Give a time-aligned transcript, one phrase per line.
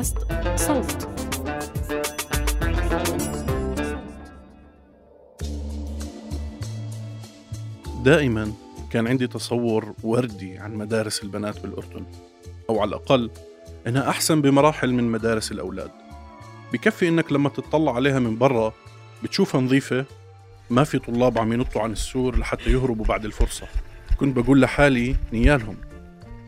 [0.00, 0.18] بودكاست
[0.56, 1.08] صوت.
[8.04, 8.52] دائما
[8.90, 12.06] كان عندي تصور وردي عن مدارس البنات بالأردن
[12.70, 13.30] أو على الأقل
[13.86, 15.90] إنها أحسن بمراحل من مدارس الأولاد.
[16.72, 18.72] بكفي إنك لما تطلع عليها من برا
[19.22, 20.04] بتشوفها نظيفة
[20.70, 23.66] ما في طلاب عم ينطوا عن السور لحتى يهربوا بعد الفرصة.
[24.20, 25.76] كنت بقول لحالي نيالهم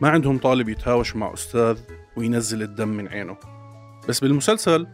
[0.01, 1.77] ما عندهم طالب يتهاوش مع أستاذ
[2.17, 3.37] وينزل الدم من عينه.
[4.09, 4.87] بس بالمسلسل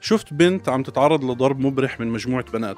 [0.00, 2.76] شفت بنت عم تتعرض لضرب مبرح من مجموعة بنات.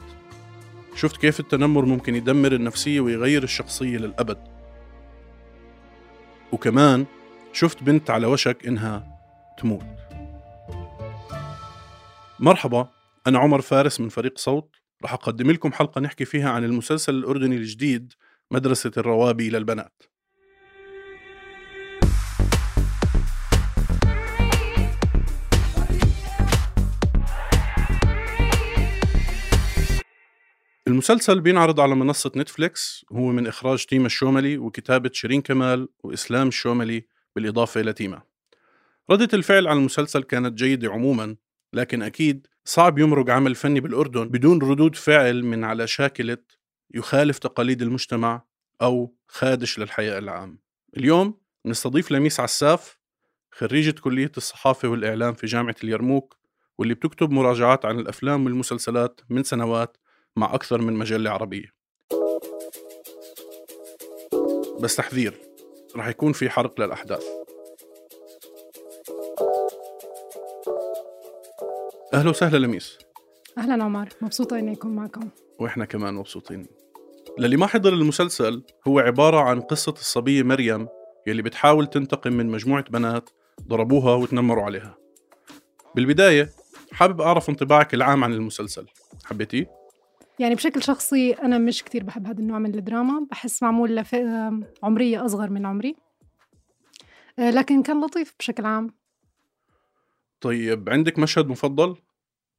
[0.94, 4.38] شفت كيف التنمر ممكن يدمر النفسية ويغير الشخصية للأبد.
[6.52, 7.06] وكمان
[7.52, 9.20] شفت بنت على وشك إنها
[9.58, 9.86] تموت.
[12.40, 12.88] مرحبا
[13.26, 14.76] أنا عمر فارس من فريق صوت.
[15.04, 18.12] رح أقدم لكم حلقة نحكي فيها عن المسلسل الأردني الجديد
[18.50, 20.02] مدرسة الروابي للبنات
[30.88, 37.06] المسلسل بينعرض على منصة نتفليكس هو من إخراج تيما الشوملي وكتابة شيرين كمال وإسلام الشوملي
[37.36, 38.22] بالإضافة إلى تيما.
[39.10, 41.36] ردة الفعل على المسلسل كانت جيدة عموما
[41.72, 46.38] لكن أكيد صعب يمرق عمل فني بالأردن بدون ردود فعل من على شاكلة
[46.94, 48.42] يخالف تقاليد المجتمع
[48.82, 50.58] أو خادش للحياة العام.
[50.96, 52.98] اليوم نستضيف لميس عساف
[53.52, 56.36] خريجة كلية الصحافة والإعلام في جامعة اليرموك
[56.78, 59.96] واللي بتكتب مراجعات عن الأفلام والمسلسلات من سنوات
[60.36, 61.78] مع أكثر من مجلة عربية.
[64.80, 65.40] بس تحذير
[65.96, 67.24] رح يكون في حرق للأحداث.
[72.14, 72.98] أهلا وسهلا لميس.
[73.58, 75.28] أهلا عمر مبسوطة اني اكون معكم.
[75.58, 76.66] وإحنا كمان مبسوطين.
[77.38, 80.88] للي ما حضر المسلسل هو عبارة عن قصة الصبية مريم
[81.26, 83.30] يلي بتحاول تنتقم من مجموعة بنات
[83.62, 84.98] ضربوها وتنمروا عليها.
[85.94, 86.50] بالبداية
[86.92, 88.86] حابب أعرف انطباعك العام عن المسلسل.
[89.24, 89.77] حبيتيه؟
[90.38, 93.26] يعني بشكل شخصي أنا مش كتير بحب هذا النوع من الدراما.
[93.30, 95.96] بحس معمول لفئه عمرية أصغر من عمري.
[97.38, 98.90] آه، لكن كان لطيف بشكل عام.
[100.40, 101.96] طيب عندك مشهد مفضل؟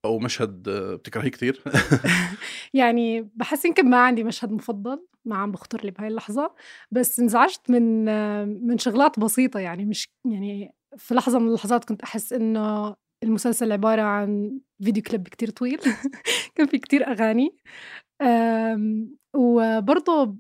[0.06, 1.64] أو مشهد آه، بتكرهيه كثير؟
[2.74, 6.56] يعني بحس يمكن ما عندي مشهد مفضل ما عم بخطر لي بهاي اللحظة.
[6.92, 12.02] بس انزعجت من آه، من شغلات بسيطة يعني مش يعني في لحظة من اللحظات كنت
[12.02, 15.80] أحس إنه المسلسل عبارة عن فيديو كليب كتير طويل.
[16.56, 17.58] كان في كتير أغاني.
[18.22, 20.36] آم، وبرضه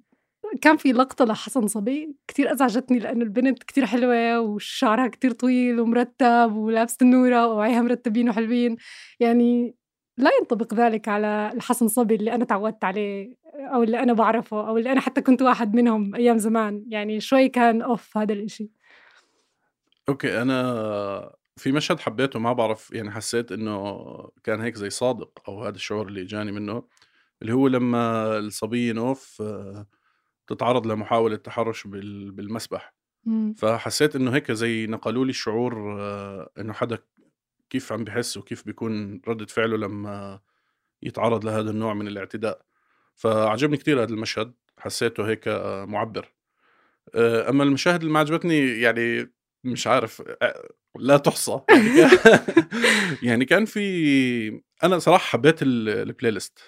[0.62, 6.56] كان في لقطة لحسن صبي كتير أزعجتني لأنه البنت كتير حلوة وشعرها كتير طويل ومرتب
[6.56, 8.76] ولابسة النورة ووعيها مرتبين وحلوين.
[9.20, 9.76] يعني
[10.18, 13.36] لا ينطبق ذلك على الحسن صبي اللي أنا تعودت عليه
[13.74, 16.84] أو اللي أنا بعرفه أو اللي أنا حتى كنت واحد منهم أيام زمان.
[16.88, 18.72] يعني شوي كان أوف هذا الإشي.
[20.10, 24.04] أوكي أنا في مشهد حبيته ما بعرف يعني حسيت إنه
[24.44, 26.84] كان هيك زي صادق أو هذا الشعور اللي جاني منه
[27.42, 29.88] اللي هو لما الصبية نوف آه،
[30.48, 32.94] تتعرض لمحاولة تحرش بال- بالمسبح.
[33.26, 33.54] مم.
[33.58, 36.98] فحسيت إنه هيك زي نقلوا لي الشعور آه، إنه حدا
[37.70, 40.40] كيف عم بحس وكيف بيكون ردة فعله لما
[41.04, 42.62] يتعرض لهذا النوع من الاعتداء.
[43.16, 46.34] فعجبني كثير هذا المشهد حسيته هيك آه، معبر.
[47.16, 49.32] أما المشاهد اللي ما عجبتني يعني
[49.64, 50.24] مش عارف
[51.00, 52.40] لا تحصى يعني كان-
[53.30, 56.60] يعني كان في أنا صراحة حبيت ال- البلاي ليست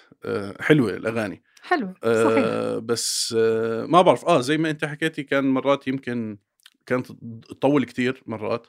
[0.60, 1.42] حلوة الأغاني.
[1.62, 2.04] حلو صحيح.
[2.04, 6.38] آه بس آه ما بعرف آه زي ما أنت حكيتي كان مرات يمكن
[6.86, 7.06] كانت
[7.48, 8.66] تطول كتير مرات.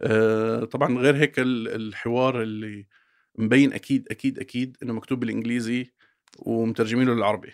[0.00, 2.86] آه طبعا غير هيك ال- الحوار اللي
[3.38, 5.92] مبين أكيد أكيد أكيد إنه مكتوب بالإنجليزي
[6.38, 7.52] ومترجمينه للعربي.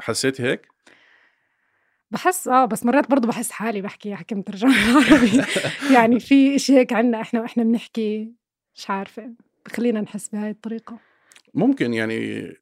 [0.00, 0.66] حسيتي هيك؟
[2.10, 5.42] بحس آه بس مرات برضو بحس حالي بحكي حكي مترجم عربي
[5.94, 8.32] يعني في شيء هيك عنا إحنا وإحنا بنحكي
[8.74, 9.30] مش عارفة
[9.66, 10.98] بخلينا نحس بهاي الطريقة.
[11.54, 12.52] ممكن يعني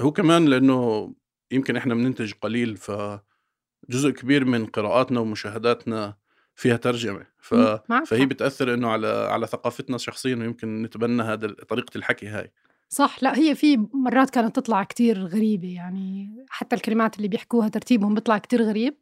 [0.00, 1.12] هو كمان لأنه
[1.50, 6.16] يمكن إحنا بننتج قليل فجزء كبير من قراءاتنا ومشاهداتنا
[6.54, 7.26] فيها ترجمة.
[7.38, 7.54] ف...
[7.54, 8.28] فهي حق.
[8.28, 12.52] بتأثر إنه على على ثقافتنا شخصيا ويمكن نتبنى هذا طريقة الحكي هاي.
[12.92, 18.14] صح لا هي في مرات كانت تطلع كتير غريبة يعني حتى الكلمات اللي بيحكوها ترتيبهم
[18.14, 18.94] بيطلع كتير غريب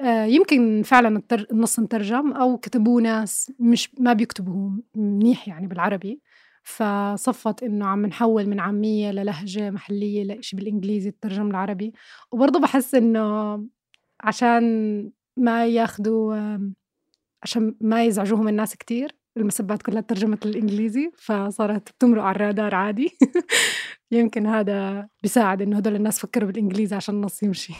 [0.00, 1.22] آه، يمكن فعلا.
[1.52, 6.20] النص مترجم أو كتبوه ناس مش ما بيكتبوا منيح يعني بالعربي
[6.64, 11.92] فصفت إنه عم نحول من عامية للهجة محلية لإشي بالإنجليزي تترجم العربي
[12.32, 13.56] وبرضه بحس إنه
[14.20, 16.74] عشان ما ياخدوا آم،
[17.42, 23.18] عشان ما يزعجوهم الناس كتير المسبات كلها ترجمت للإنجليزي فصارت بتمرق على الرادار عادي.
[24.10, 27.74] يمكن هذا بيساعد إنه هدول الناس فكروا بالإنجليزي عشان النص يمشي.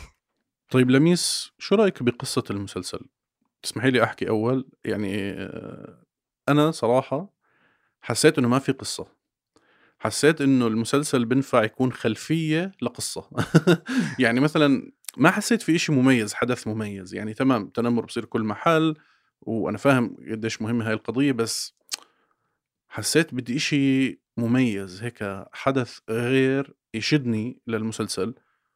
[0.71, 3.01] طيب لميس شو رأيك بقصة المسلسل؟
[3.63, 6.05] تسمحي لي أحكي أول؟ يعني آه،
[6.49, 7.35] أنا صراحة
[8.01, 9.07] حسيت إنه ما في قصة.
[9.99, 13.31] حسيت إنه المسلسل بنفع يكون خلفية لقصة.
[14.19, 17.15] يعني مثلا ما حسيت في إشي مميز حدث مميز.
[17.15, 18.95] يعني تمام تنمر بصير كل محل.
[19.43, 21.75] وأنا فاهم قديش مهمه هاي القضية بس
[22.89, 28.35] حسيت بدي إشي مميز هيك حدث غير يشدني للمسلسل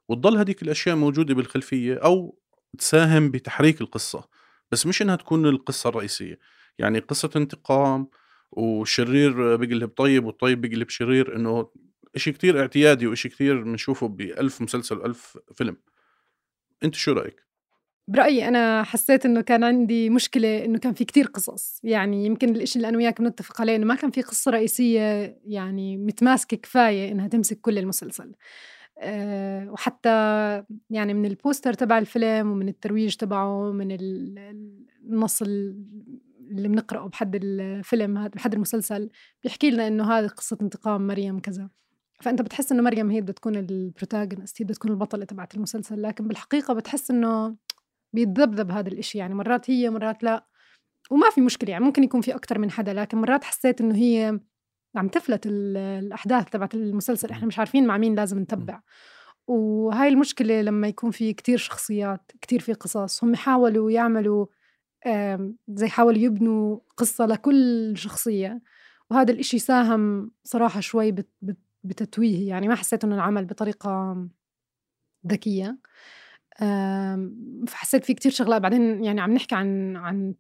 [0.09, 2.39] وتضل هذيك الأشياء موجودة بالخلفية أو
[2.79, 4.29] تساهم بتحريك القصة
[4.73, 6.39] بس مش إنها تكون القصة الرئيسية.
[6.79, 8.09] يعني قصة انتقام
[8.53, 11.71] والشرير بيقلب طيب والطيب بيقلب شرير إنه
[12.17, 15.77] إشي كتير اعتيادي وإشي كتير بنشوفه بألف مسلسل وألف فيلم.
[16.85, 17.44] أنت شو رأيك؟
[18.09, 21.81] برأيي أنا حسيت إنه كان عندي مشكلة إنه كان في كتير قصص.
[21.85, 25.97] يعني يمكن الإشي اللي أنا وياك بنتفق عليه إنه ما كان في قصة رئيسية يعني
[25.97, 28.35] متماسكة كفاية إنها تمسك كل المسلسل.
[28.99, 30.09] أه وحتى
[30.91, 38.19] يعني من ال poster تبع الفيلم ومن الترويج تبعه من النص اللي بنقرأه بحد الفيلم
[38.19, 39.11] هذا بحد المسلسل
[39.43, 41.69] بيحكي لنا إنه هذه قصة انتقام مريم كذا.
[42.21, 46.03] فأنت بتحس إنه مريم هي بدها تكون ال protagonist هي بدها تكون البطلة تبعت المسلسل
[46.03, 47.57] لكن بالحقيقة بتحس إنه
[48.15, 50.47] بيتذبذب هذا الإشي يعني مرات هي مرات لا.
[51.11, 54.41] وما في مشكلة يعني ممكن يكون في أكتر من حدا لكن مرات حسيت إنه هي
[54.97, 58.81] عم تفلت الأحداث تبعت المسلسل إحنا مش عارفين مع مين لازم نتبع.
[59.47, 64.47] وهاي المشكلة لما يكون في كتير شخصيات كتير في قصص هم حاولوا يعملوا
[65.69, 68.63] زي حاولوا يبنوا قصة لكل شخصية.
[69.11, 74.17] وهذا الإشي ساهم صراحة شوي بت بت بتتويه يعني ما حسيت إنه انعمل بطريقة
[75.27, 75.79] ذكية.
[77.67, 78.63] فحسيت في كتير شغلات.
[78.63, 80.35] بعدين يعني عم نحكي عن عن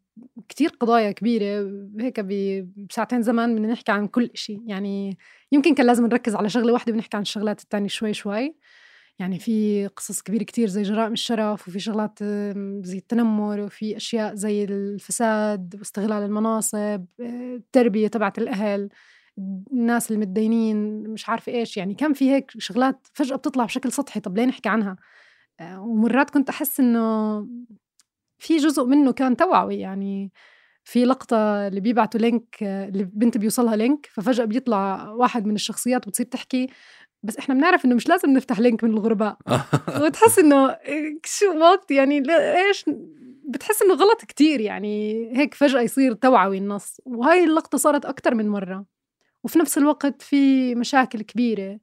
[0.49, 1.71] كتير قضايا كبيرة
[2.01, 4.61] هيك بساعتين زمان بدنا نحكي عن كل إشي.
[4.67, 5.19] يعني
[5.53, 8.55] يمكن كان لازم نركز على شغلة واحدة ونحكي عن الشغلات التانية شوي شوي.
[9.19, 12.19] يعني في قصص كبيرة كتير زي جرائم الشرف وفي شغلات
[12.83, 18.89] زي التنمر وفي أشياء زي الفساد واستغلال المناصب التربية تبعت الأهل
[19.73, 21.77] الناس المتدينين مش عارفة إيش.
[21.77, 24.21] يعني كان في هيك شغلات فجأة بتطلع بشكل سطحي.
[24.21, 24.97] طب ليه نحكي عنها؟ آه،
[25.63, 27.41] ومرات كنت أحس إنه
[28.39, 30.33] في جزء منه كان توعوي يعني
[30.85, 31.37] في لقطة
[31.67, 36.69] اللي بيبعتوا link اللي بنت بيوصلها link ففجأة بيطلع واحد من الشخصيات وبتصير تحكي
[37.25, 39.37] بس إحنا بنعرف إنه مش لازم نفتح link من الغرباء.
[40.03, 40.77] وتحس إنه
[41.25, 42.85] شو what يعني إيش؟
[43.49, 47.01] بتحس إنه غلط كتير يعني هيك فجأة يصير توعوي النص.
[47.05, 48.85] وهاي اللقطة صارت أكتر من مرة.
[49.45, 51.79] وفي نفس الوقت في مشاكل كبيرة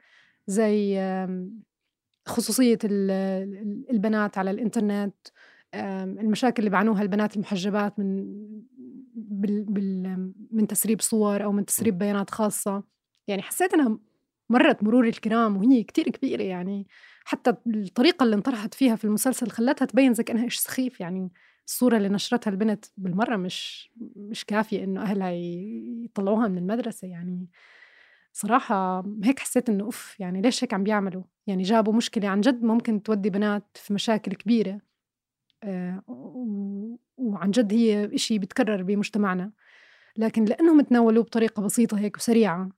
[0.47, 0.99] زي
[2.25, 2.77] خصوصية
[3.91, 5.15] البنات على الإنترنت
[5.75, 8.25] المشاكل اللي بعنوها البنات المحجبات من
[9.15, 12.83] بال بال من تسريب صور أو من تسريب بيانات خاصة.
[13.27, 13.99] يعني حسيت إنها
[14.49, 16.87] مرت مرور الكرام وهي كتير كبيرة يعني.
[17.25, 21.31] حتى الطريقة اللي انطرحت فيها في المسلسل خلتها تبين زي كأنها إيش سخيف يعني
[21.67, 25.31] الصورة اللي نشرتها البنت بالمرة مش مش كافية إنه أهلها
[26.05, 27.47] يطلعوها من المدرسة يعني.
[28.33, 32.63] صراحة هيك حسيت إنه أوف يعني ليش هيك عم بيعملوا؟ يعني جابوا مشكلة عن جد
[32.63, 34.81] ممكن تودي بنات في مشاكل كبيرة
[35.63, 36.03] آه
[37.17, 39.51] وعن جد هي إشي بيتكرر بمجتمعنا.
[40.17, 42.69] لكن لأنهم تناولوه بطريقة بسيطة هيك وسريعة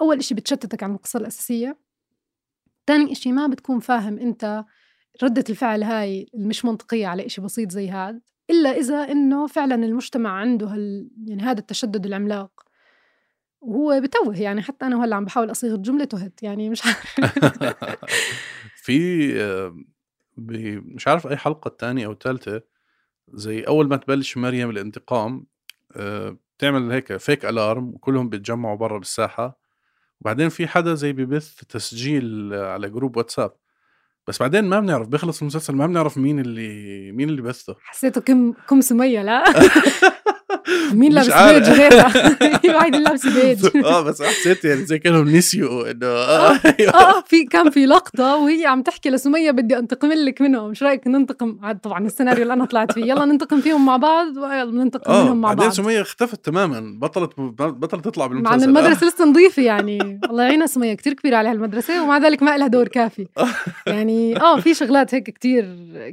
[0.00, 1.78] أول إشي بتشتتك عن القصة الأساسية.
[2.86, 4.64] تاني إشي ما بتكون فاهم أنت
[5.22, 8.20] ردة الفعل هاي المش منطقية على إشي بسيط زي هذا
[8.50, 12.65] إلا إذا إنه فعلا المجتمع عنده هال يعني هذا التشدد العملاق.
[13.60, 17.20] وهو بتوه يعني حتى أنا هلا عم بحاول أصيغ الجملة تهت يعني مش عارف.
[18.84, 19.32] في
[20.38, 22.62] مش عارف أي حلقة الثانية أو الثالثة
[23.32, 25.46] زي أول ما تبلش مريم الانتقام
[25.96, 29.60] آه، بتعمل هيك فيك ألارم وكلهم بيتجمعوا برا بالساحة.
[30.20, 33.52] وبعدين في حدا زي ببث تسجيل على جروب واتساب.
[34.26, 38.52] بس بعدين ما بنعرف بيخلص المسلسل ما بنعرف مين اللي مين اللي بثه حسيته كم
[38.52, 39.44] كم سميه لا؟
[40.92, 42.08] مين لابس بيج غيرها؟
[42.62, 43.66] في واحد لابس بيج.
[43.86, 46.94] آه بس حسيت يعني زي كأنهم نسيوا انه آه آه, أيوه.
[46.94, 51.06] آه، في كان في لقطة وهي عم تحكي لسمية بدي أنتقم لك منهم مش رأيك
[51.06, 53.04] ننتقم؟ طبعا السيناريو اللي أنا طلعت فيه.
[53.04, 55.56] يلا ننتقم فيهم مع بعض يلا ننتقم آه، منهم مع بعض.
[55.56, 56.98] بعدين سمية اختفت تماما.
[57.00, 60.20] بطلت بطلت تطلع بالمسلسل مع إن المدرسة لسه نظيفة يعني.
[60.30, 63.26] الله يعينها سمية كثير كبيرة على هالمدرسه ومع ذلك ما لها دور كافي.
[63.86, 65.64] يعني آه في شغلات هيك كثير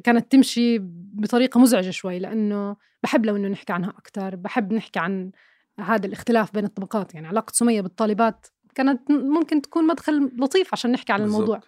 [0.03, 0.81] كانت تمشي
[1.13, 5.31] بطريقة مزعجة شوي لأنه بحب لو إنه نحكي عنها أكثر بحب نحكي عن
[5.79, 7.15] هذا الاختلاف بين الطبقات.
[7.15, 11.35] يعني علاقة سمية بالطالبات كانت ممكن تكون مدخل لطيف عشان نحكي عن بالزبط.
[11.35, 11.61] الموضوع.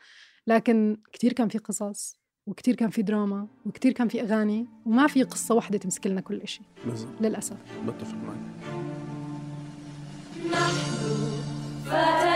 [0.47, 5.23] لكن كثير كان في قصص وكثير كان في دراما وكثير كان في أغاني وما في
[5.23, 6.65] قصة واحدة تمسك لنا كل شيء
[7.21, 7.57] للأسف.
[7.87, 8.37] بتفق معك.
[10.51, 10.75] نحن
[11.85, 12.35] فتيات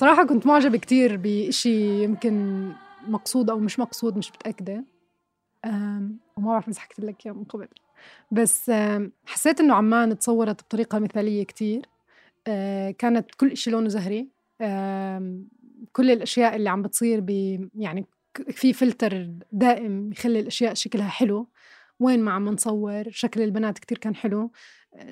[0.00, 2.66] صراحة كنت معجبة كتير بإشي يمكن
[3.08, 4.84] مقصود أو مش مقصود مش متأكدة.
[5.66, 7.68] وما بعرف إذا حكيت لك إياه من قبل.
[8.30, 8.70] بس
[9.26, 11.86] حسيت إنه عمان تصورت بطريقة مثالية كتير.
[12.46, 14.28] أه، كانت كل إشي لونه زهري.
[15.92, 17.30] كل الأشياء اللي عم بتصير ب
[17.74, 18.06] يعني
[18.50, 21.48] في فلتر دائم يخلي الأشياء شكلها حلو.
[22.00, 24.50] وين ما عم نصور شكل البنات كتير كان حلو.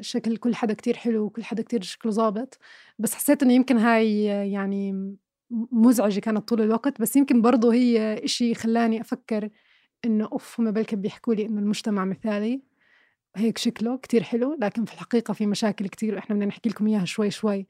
[0.01, 2.59] شكل كل حدا كتير حلو وكل حدا كتير شكله ظابط
[2.99, 5.17] بس حسيت إنه يمكن هاي يعني
[5.73, 9.51] مزعجة كانت طول الوقت بس يمكن برضه هي إشي خلاني أفكر
[10.05, 12.63] إنه أوف هم بلكي بيحكوا لي إنه المجتمع مثالي
[13.37, 17.05] هيك شكله كتير حلو لكن في الحقيقة في مشاكل كتير وإحنا بدنا نحكي لكم إياها
[17.05, 17.67] شوي شوي.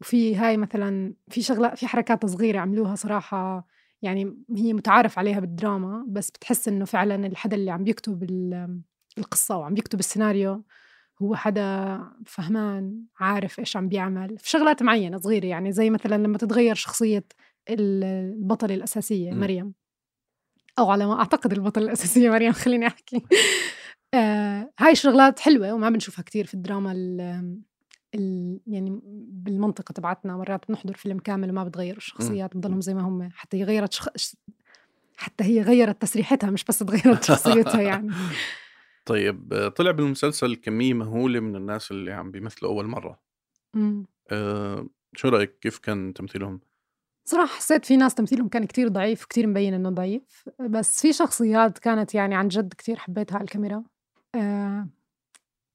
[0.00, 3.66] وفي هاي مثلا في شغلات في حركات صغيرة عملوها صراحة
[4.02, 8.22] يعني هي متعارف عليها بالدراما بس بتحس إنه فعلا الحدا اللي عم بيكتب
[9.18, 10.62] ال- القصة وعم بيكتب السيناريو
[11.22, 16.38] هو حدا فهمان عارف إيش عم بيعمل في شغلات معينة صغيرة يعني زي مثلا لما
[16.38, 17.24] تتغير شخصية
[17.70, 19.40] ال- البطلة الأساسية مم.
[19.40, 19.74] مريم.
[20.78, 23.22] أو على ما أعتقد البطلة الأساسية مريم خليني أحكي.
[24.14, 27.20] آه هاي الشغلات حلوة وما بنشوفها كتير في الدراما ال
[28.14, 33.28] ال يعني بالمنطقة تبعتنا مرات بنحضر فيلم كامل وما بتغيروا الشخصيات بضلهم زي ما هم
[33.34, 34.08] حتى هي غيرت شخ...
[35.16, 38.10] حتى هي غيرت تسريحتها مش بس تغيرت شخصيتها يعني.
[39.08, 43.20] طيب طلع بالمسلسل كمية مهولة من الناس اللي عم بيمثلوا أول مرة.
[43.74, 44.06] مم.
[44.30, 46.60] أه شو رأيك؟ كيف كان تمثيلهم؟
[47.24, 51.78] صراحة حسيت في ناس تمثيلهم كان كتير ضعيف كتير مبين إنه ضعيف بس في شخصيات
[51.78, 53.84] كانت يعني عن جد كتير حبيتها على الكاميرا.
[54.34, 54.88] آه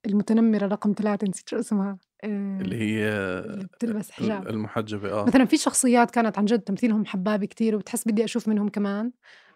[0.06, 1.98] المتنمرة رقم ثلاثة نسيت شو اسمها.
[2.24, 3.10] آه اللي هي
[3.40, 4.48] اللي بتلبس حجاب.
[4.48, 5.26] المحجبة آه.
[5.26, 9.12] مثلا في شخصيات كانت عن جد تمثيلهم حبابي كتير وبتحس بدي أشوف منهم كمان.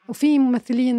[0.10, 0.98] وفي ممثلين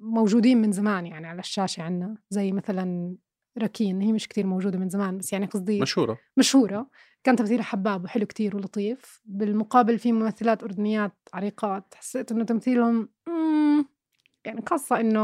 [0.00, 3.16] موجودين من زمان يعني على الشاشة عنا زي مثلا
[3.58, 6.18] ركين هي مش كتير موجودة من زمان بس يعني قصدي مشهورة.
[6.36, 6.90] مشهورة.
[7.24, 9.22] كان تمثيلها حباب وحلو كتير ولطيف.
[9.24, 13.08] بالمقابل في ممثلات أردنيات عريقات حسيت إنه تمثيلهم
[14.44, 15.20] يعني خاصة إنه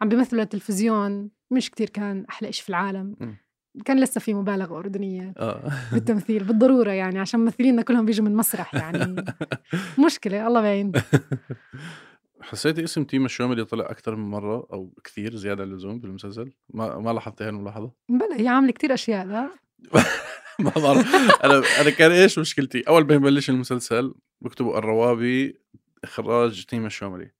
[0.00, 3.16] عم بيمثلوا التلفزيون مش كتير كان أحلى إشي في العالم.
[3.20, 3.36] مم.
[3.84, 5.70] كان لسه في مبالغة أردنية آه.
[5.92, 9.24] بالتمثيل بالضرورة يعني عشان ممثلينا كلهم بيجوا من مسرح يعني.
[10.06, 10.92] مشكلة الله بعين
[12.40, 16.98] حسيتي اسم تيما الشوملي طلع أكثر من مرة أو كثير زيادة عن اللزوم بالمسلسل ما
[16.98, 19.50] ما لاحظت هاي الملاحظة بلا هي عاملة كتير أشياء لا؟
[20.64, 21.14] ما بعرف
[21.44, 25.56] أنا أنا كان إيش مشكلتي؟ أول ما يبلش المسلسل بكتبوا الروابي
[26.04, 27.30] إخراج تيما الشوملي.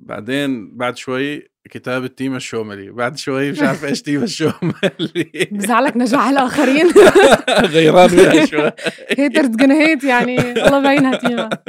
[0.00, 6.28] بعدين بعد شوي كتابة تيما الشوملي بعد شوي مش عارف إيش تيما الشوملي بزعلك نجاح
[6.32, 6.86] الآخرين.
[7.48, 8.72] غيران منها شوي.
[9.18, 10.38] haters gonna hate يعني.
[10.52, 11.64] الله بعينها تيما آه،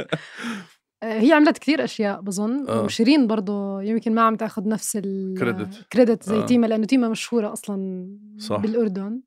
[1.02, 2.82] هي عملت كثير أشياء بظن آه.
[2.82, 4.98] وشيرين برضه يمكن ما عم تأخذ نفس.
[5.04, 6.46] ال credit زي آه.
[6.46, 8.56] تيما لأنه تيما مشهورة أصلا صح.
[8.56, 9.20] بالأردن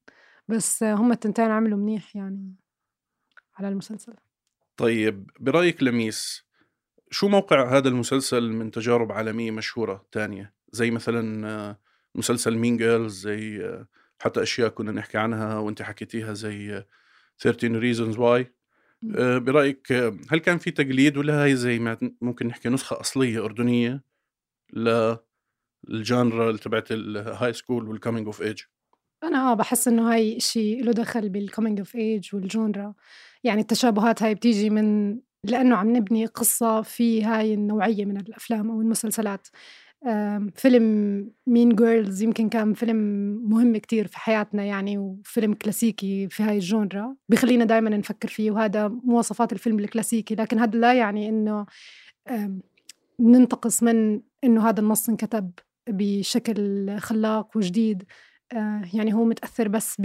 [0.47, 2.55] بس هم التنتين عملوا منيح يعني
[3.57, 4.13] على المسلسل
[4.77, 6.45] طيب برأيك لميس
[7.11, 11.79] شو موقع هذا المسلسل من تجارب عالمية مشهورة تانية زي مثلا آه،
[12.15, 13.87] مسلسل Mean Girls زي آه،
[14.19, 16.87] حتى أشياء كنا نحكي عنها وأنت حكيتيها زي آه،
[17.39, 18.49] 13 reasons why
[19.15, 23.45] آه، برأيك آه، هل كان في تقليد ولا هاي زي ما ممكن نحكي نسخة أصلية
[23.45, 24.03] أردنية
[25.89, 28.61] لل genre تبعت ال high school وال coming of age
[29.23, 32.93] أنا آه بحس إنه هاي شيء له دخل بال coming of age وال genre
[33.43, 38.81] يعني التشابهات هاي بتيجي من لأنه عم نبني قصة في هاي النوعية من الأفلام أو
[38.81, 39.47] المسلسلات.
[40.55, 40.83] فيلم
[41.47, 42.97] Mean Girls يمكن كان فيلم
[43.49, 48.51] مهم كتير في حياتنا يعني وفيلم كلاسيكي في هاي ال genre بخلينا دائما نفكر فيه
[48.51, 50.35] وهذا مواصفات الفيلم الكلاسيكي.
[50.35, 51.65] لكن هذا لا يعني إنه
[53.19, 55.51] ننتقص من إنه هذا النص انكتب
[55.89, 58.03] بشكل خلاق وجديد.
[58.53, 60.01] آه، يعني هو متأثر بس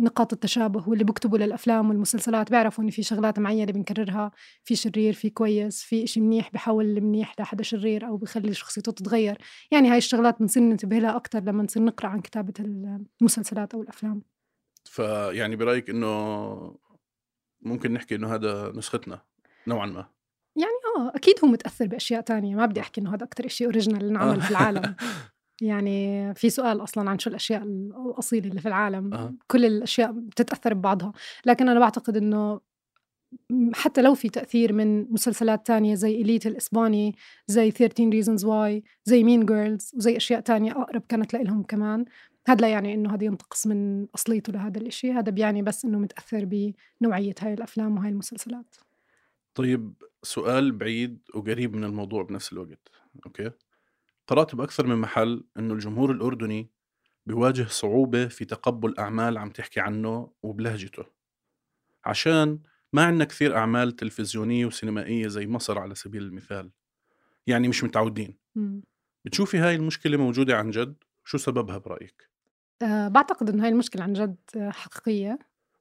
[0.00, 4.32] بنقاط التشابه واللي بكتبوا للأفلام والمسلسلات بيعرفوا إن في شغلات معينة بنكررها
[4.64, 9.38] في شرير في كويس في إشي منيح بحول المنيح لحدا شرير أو بخلي شخصيته تتغير.
[9.70, 12.52] يعني هاي الشغلات بنصير ننتبه لها أكتر لما نصير نقرأ عن كتابة
[13.20, 14.22] المسلسلات أو الأفلام.
[14.84, 16.76] فيعني برأيك إنه
[17.60, 19.22] ممكن نحكي إنه هذا نسختنا
[19.66, 20.06] نوعا ما؟
[20.56, 22.56] يعني آه أكيد هو متأثر بأشياء تانية.
[22.56, 24.96] ما بدي أحكي إنه هذا أكتر إشي أوريجينال انعمل في العالم.
[25.62, 29.14] يعني في سؤال أصلا عن شو الأشياء الأصيلة اللي في العالم.
[29.14, 29.34] أه.
[29.46, 31.12] كل الأشياء بتتأثر ببعضها.
[31.46, 32.60] لكن أنا بعتقد إنه
[33.74, 37.14] حتى لو في تأثير من مسلسلات تانية زي إليت الإسباني
[37.46, 42.04] زي 13 Reasons Why زي Mean Girls وزي أشياء تانية أقرب كانت لإلهم كمان
[42.48, 45.12] هذا لا يعني إنه هذا ينتقص من أصليته لهذا الإشي.
[45.12, 48.76] هذا بيعني بس إنه متأثر بنوعية هاي الأفلام وهاي المسلسلات.
[49.54, 52.88] طيب سؤال بعيد وقريب من الموضوع بنفس الوقت
[53.26, 53.50] أوكي؟
[54.30, 56.70] قرأت بأكثر من محل إنه الجمهور الأردني
[57.26, 61.04] بيواجه صعوبة في تقبل أعمال عم تحكي عنه وبلهجته
[62.04, 62.58] عشان
[62.92, 66.70] ما عندنا كثير أعمال تلفزيونية وسينمائية زي مصر على سبيل المثال
[67.46, 68.82] يعني مش متعودين مم.
[69.24, 70.94] بتشوفي هاي المشكلة موجودة عن جد؟
[71.24, 72.30] شو سببها برأيك؟
[72.82, 75.38] أه بعتقد إنه هاي المشكلة عن جد آه، حقيقية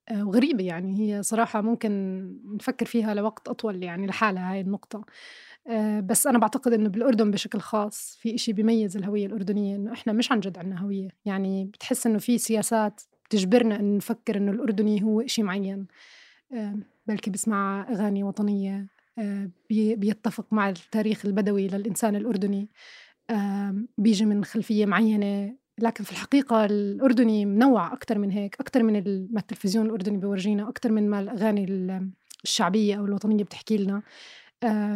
[0.10, 2.24] أه وغريبة يعني هي صراحة ممكن
[2.56, 5.06] نفكر فيها لوقت أطول يعني لحالها هاي النقطة
[6.06, 10.32] بس أنا بعتقد إنه بالأردن بشكل خاص في إشي بيميز الهوية الأردنية إنه إحنا مش
[10.32, 11.08] عن جد عنا هوية.
[11.26, 15.88] يعني بتحس إنه في سياسات بتجبرنا إنه نفكر إنه الأردني هو إشي معين
[16.54, 16.76] أه
[17.08, 18.88] بلكي بيسمع أغاني وطنية
[19.70, 22.70] بي- بيتفق مع التاريخ البدوي للإنسان الأردني
[23.30, 25.56] آه، بيجي من خلفية معينة.
[25.80, 28.94] لكن في الحقيقة الأردني منوع أكثر من هيك أكثر من
[29.34, 32.10] ما التلفزيون الأردني بيورجينا أكثر من ما الأغاني ال-
[32.44, 33.96] الشعبية أو الوطنية بتحكي لنا.
[33.96, 34.02] آه،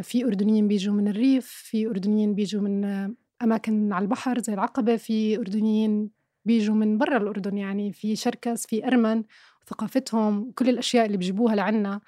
[0.02, 4.96] في أردنيين بيجوا من الريف في أردنيين بيجوا من آه، أماكن على البحر زي العقبة
[4.96, 6.10] في أردنيين
[6.46, 9.24] بيجوا من برا الأردن يعني في شركس في أرمن
[9.68, 12.02] ثقافتهم وكل الأشياء اللي بيجيبوها لعنا.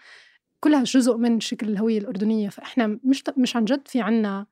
[0.60, 2.50] كلها جزء من شكل الهوية الأردنية.
[2.50, 4.46] فإحنا مش مش عن جد في عنا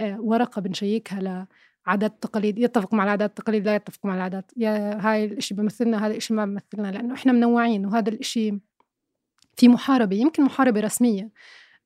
[0.00, 1.46] آه، ورقة بنشيكها
[1.86, 4.52] لعادات تقاليد يتفق مع العادات التقاليد لا يتفق مع العادات.
[4.56, 8.58] يا هاي الإشي بيمثلنا هذا الإشي ما بيمثلنا لأنه إحنا منوعين وهذا الإشي
[9.56, 11.30] في محاربة يمكن محاربة رسمية.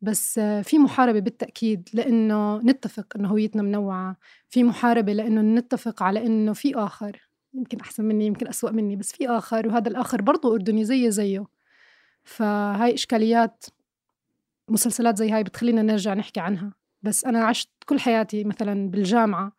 [0.01, 4.17] بس في محاربة بالتأكيد لأنه نتفق أنه هويتنا منوعة
[4.49, 9.13] في محاربة لأنه نتفق على أنه في آخر يمكن أحسن مني يمكن أسوأ مني بس
[9.13, 11.47] في آخر وهذا الآخر برضه أردني زي زيه.
[12.25, 13.65] فهاي إشكاليات
[14.69, 16.73] مسلسلات زي هاي بتخلينا نرجع نحكي عنها.
[17.03, 19.53] بس أنا عشت كل حياتي مثلا بالجامعة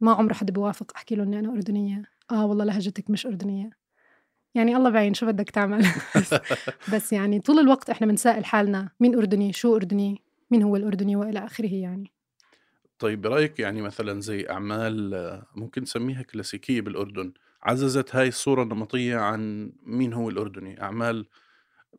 [0.00, 2.02] ما عمر حدا بيوافق أحكي له إني أنا أردنية.
[2.30, 3.83] آه والله لهجتك مش أردنية.
[4.54, 6.34] يعني الله بعين شو بدك تعمل؟ بس,
[6.92, 11.44] بس يعني طول الوقت إحنا بنسائل حالنا مين أردني؟ شو أردني؟ مين هو الأردني؟ وإلى
[11.44, 12.12] آخره يعني.
[12.98, 19.16] طيب برأيك يعني مثلا زي أعمال آه، ممكن نسميها كلاسيكية بالأردن عززت هاي الصورة النمطية
[19.16, 21.26] عن مين هو الأردني؟ أعمال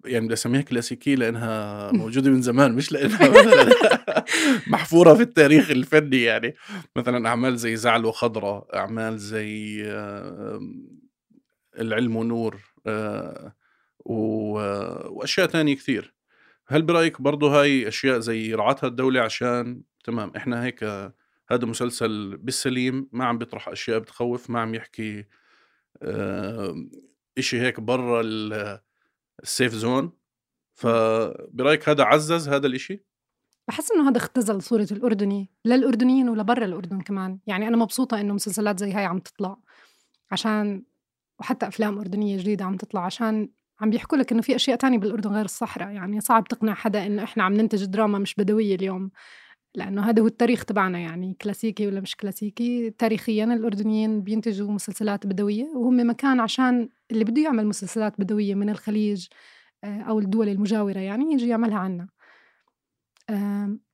[0.06, 3.74] يعني بدي أسميها كلاسيكية لأنها موجودة من زمان مش لأنها مثلا
[4.68, 6.56] محفورة في التاريخ الفني يعني.
[6.96, 10.60] مثلا أعمال زي زعل وخضرة أعمال زي آه،
[11.80, 13.56] العلم ونور آه،
[14.00, 16.14] و- وأشياء تانية كثير
[16.68, 20.84] هل برأيك برضو هاي أشياء زي رعتها الدولة عشان تمام إحنا هيك
[21.50, 25.26] هذا مسلسل بالسليم ما عم بيطرح أشياء بتخوف ما عم يحكي
[26.04, 26.88] آه،
[27.38, 28.80] إشي هيك برا ال-
[29.44, 30.12] السيف زون
[30.74, 33.04] فبرأيك هذا عزز هذا الإشي؟
[33.68, 37.40] بحس إنه هذا اختزل صورة الأردني للأردنيين ولبرا الأردن كمان.
[37.48, 39.58] يعني أنا مبسوطة إنه مسلسلات زي هاي عم تطلع
[40.32, 40.84] عشان
[41.40, 43.50] وحتى أفلام أردنية جديدة عم تطلع عشان
[43.82, 45.90] عم بيحكوا لك إنه في أشياء تانية بالأردن غير الصحراء.
[45.90, 49.12] يعني صعب تقنع حدا إنه إحنا عم ننتج دراما مش بدوية اليوم
[49.76, 51.00] لأنه هذا هو التاريخ تبعنا.
[51.00, 57.42] يعني كلاسيكي ولا مش كلاسيكي تاريخيا الأردنيين بينتجوا مسلسلات بدوية وهم مكان عشان اللي بده
[57.42, 59.28] يعمل مسلسلات بدوية من الخليج
[59.84, 62.08] آه، أو الدول المجاورة يعني يجي يعملها عنا.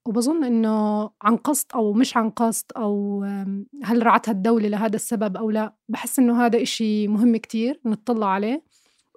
[0.06, 5.50] وبظن إنه عن قصد أو مش عن قصد آم، هل رعتها الدولة لهذا السبب أو
[5.52, 5.76] لا.
[5.90, 8.64] بحس إنه هذا إشي مهم كتير نطلع عليه.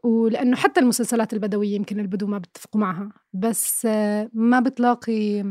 [0.05, 3.12] ولأنه حتى المسلسلات البدوية يمكن البدو ما بيتفقوا معها.
[3.33, 5.44] بس آه، ما بتلاقي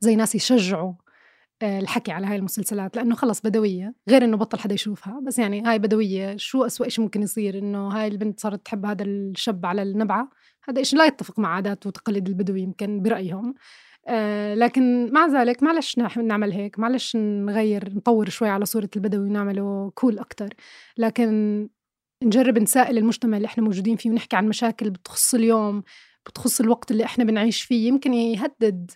[0.00, 0.92] زي ناس يشجعوا
[1.62, 2.96] آه، الحكي على هاي المسلسلات.
[2.96, 3.94] لأنه خلص بدوية.
[4.08, 5.20] غير إنه بطل حدا يشوفها.
[5.26, 6.36] بس يعني هاي بدوية.
[6.36, 10.30] شو أسوأ إشي ممكن يصير؟ إنه هاي البنت صارت تحب هذا الشاب على النبعة.
[10.70, 13.54] هذا إشي لا يتفق مع عادات وتقاليد البدوي يمكن برأيهم.
[14.08, 19.92] آه لكن مع ذلك معلش نعمل هيك معلش نغير نطور شوي على صورة البدوي ونعمله
[19.94, 20.48] كول أكتر.
[20.98, 21.68] لكن
[22.24, 25.82] نجرب نسائل المجتمع اللي إحنا موجودين فيه ونحكي عن مشاكل بتخص اليوم
[26.26, 28.90] بتخص الوقت اللي إحنا بنعيش فيه يمكن يهدد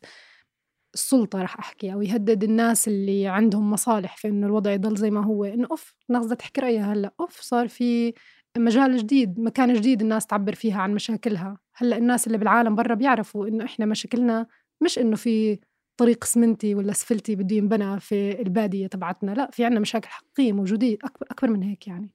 [0.94, 5.24] السلطة رح أحكي أو يهدد الناس اللي عندهم مصالح في إنه الوضع يضل زي ما
[5.24, 5.44] هو.
[5.44, 8.14] إنه أوف الناس تحكي رأيها هلأ أوف صار في
[8.58, 11.58] مجال جديد مكان جديد الناس تعبر فيها عن مشاكلها.
[11.74, 14.46] هلأ الناس اللي بالعالم برا بيعرفوا إنه إحنا مشاكلنا
[14.80, 15.58] مش إنه في
[15.96, 20.98] طريق اسمنتي ولا أسفلتي بده ينبنى في البادية تبعتنا لأ في عنا مشاكل حقيقية موجودين
[21.04, 22.10] أكبر, أكبر من هيك يعني.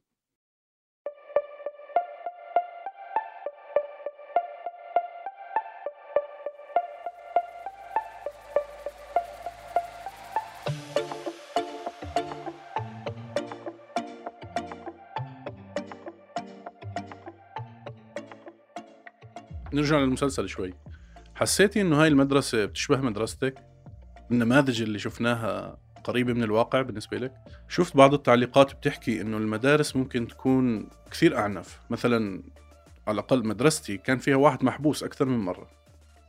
[19.80, 20.74] نرجع للمسلسل شوي
[21.36, 23.56] حسيتي إنه هاي المدرسة بتشبه مدرستك؟
[24.32, 27.34] النماذج اللي شفناها قريبة من الواقع بالنسبة لك؟
[27.68, 32.44] شفت بعض التعليقات بتحكي إنه المدارس ممكن تكون كثير أعنف مثلا
[33.08, 35.70] على الأقل مدرستي كان فيها واحد محبوس أكثر من مرة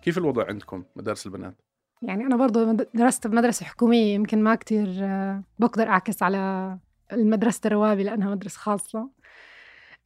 [0.03, 1.55] كيف الوضع عندكم مدارس البنات؟
[2.03, 6.79] يعني أنا برضو مد- درست بمدرسة حكومية يمكن ما كتير آه، بقدر أعكس على
[7.13, 9.11] المدرسة الروابي لأنها مدرسة خاصة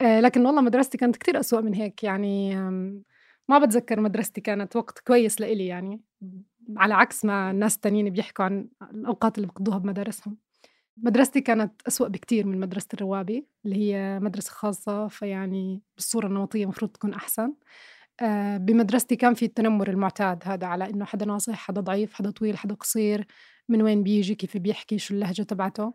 [0.01, 2.57] آه، لكن والله مدرستي كانت كتير أسوأ من هيك يعني
[3.49, 6.01] ما بتذكر مدرستي كانت وقت كويس لإلي يعني.
[6.77, 10.37] على عكس ما الناس التانيين بيحكوا عن الأوقات اللي بقضوها بمدارسهم.
[10.97, 16.91] مدرستي كانت أسوأ بكتير من مدرسة الروابي اللي هي مدرسة خاصة فيعني بالصورة النمطية المفروض
[16.91, 17.55] تكون أحسن.
[18.23, 22.59] آه، بمدرستي كان في التنمر المعتاد هذا على إنه حدا ناصح حدا ضعيف حدا طويل
[22.59, 23.27] حدا قصير
[23.69, 25.95] من وين بيجي كيف بيحكي شو اللهجة تبعته.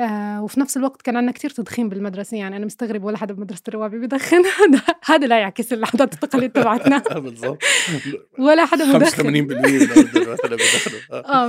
[0.00, 3.62] آه وفي نفس الوقت كان عندنا كتير تدخين بالمدرسة يعني أنا مستغرب ولا حدا بمدرسة
[3.68, 6.98] الروابي بدخن هذا هذا لا يعكس العادات والتقاليد تبعتنا.
[7.18, 7.62] بالضبط.
[8.38, 9.26] ولا حدا 85% مدخن.
[9.26, 11.44] من الأردن مثلا بدخنوا آه.
[11.44, 11.48] آه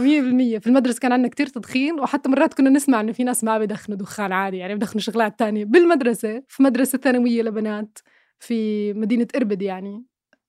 [0.57, 3.57] 100% في المدرسة كان عندنا كتير تدخين وحتى مرات كنا نسمع إنه في ناس ما
[3.59, 5.65] بدخنوا دخان عادي يعني بدخنوا شغلات تانية.
[5.65, 7.99] بالمدرسة في مدرسة ثانوية لبنات
[8.39, 10.03] في مدينة إربد يعني.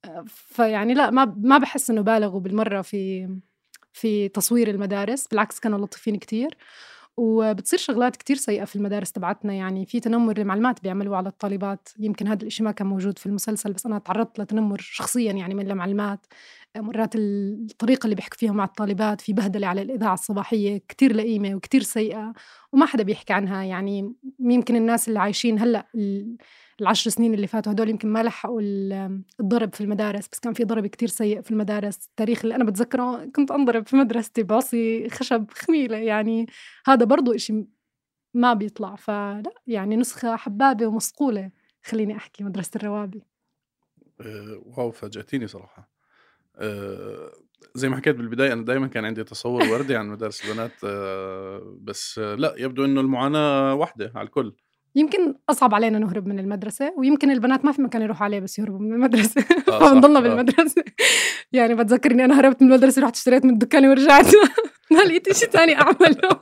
[0.04, 3.28] آه، فيعني لا ما ما بحس إنه بالغوا بالمرة في
[3.92, 6.56] في تصوير المدارس بالعكس كانوا لطيفين كتير.
[7.16, 9.52] وبتصير شغلات كتير سيئة في المدارس تبعتنا.
[9.54, 11.88] يعني في تنمر المعلمات بيعملوه على الطالبات.
[11.98, 15.70] يمكن هذا الإشي ما كان موجود في المسلسل بس أنا تعرضت لتنمر شخصيا يعني من
[15.70, 16.26] المعلمات.
[16.82, 21.82] مرات الطريقة اللي بيحكوا فيها مع الطالبات في بهدلة على الإذاعة الصباحية كتير لئيمة وكتير
[21.82, 22.32] سيئة
[22.72, 23.64] وما حدا بيحكي عنها.
[23.64, 26.36] يعني يمكن الناس اللي عايشين هلأ ال-
[26.80, 30.64] العشر سنين اللي فاتوا هدول يمكن ما لحقوا ال- الضرب في المدارس بس كان في
[30.64, 32.06] ضرب كتير سيء في المدارس.
[32.06, 35.96] التاريخ اللي أنا بتذكره كنت أنضرب في مدرستي بعصي خشب خميلة.
[35.96, 36.46] يعني
[36.86, 37.64] هذا برضو إشي
[38.34, 38.94] ما بيطلع.
[38.94, 41.50] فلا يعني نسخة حبابة ومصقولة.
[41.84, 43.22] خليني أحكي مدرسة الروابي.
[44.20, 45.95] آه، واو فاجأتيني صراحة.
[46.58, 47.32] آه،
[47.74, 52.18] زي ما حكيت بالبداية أنا دائما كان عندي تصور وردي عن مدارس البنات آه، بس
[52.18, 54.52] آه، لا يبدو إنه المعاناة واحدة على الكل.
[54.94, 58.78] يمكن أصعب علينا نهرب من المدرسة ويمكن البنات ما في مكان يروحوا عليه بس يهربوا
[58.78, 59.40] من المدرسة.
[59.68, 60.20] آه، فبنضلنا.
[60.20, 60.84] بالمدرسة.
[61.52, 64.26] يعني بتذكر إني أنا هربت من المدرسة رحت اشتريت من الدكان ورجعت.
[64.90, 66.40] ما لقيت شيء تاني أعمله.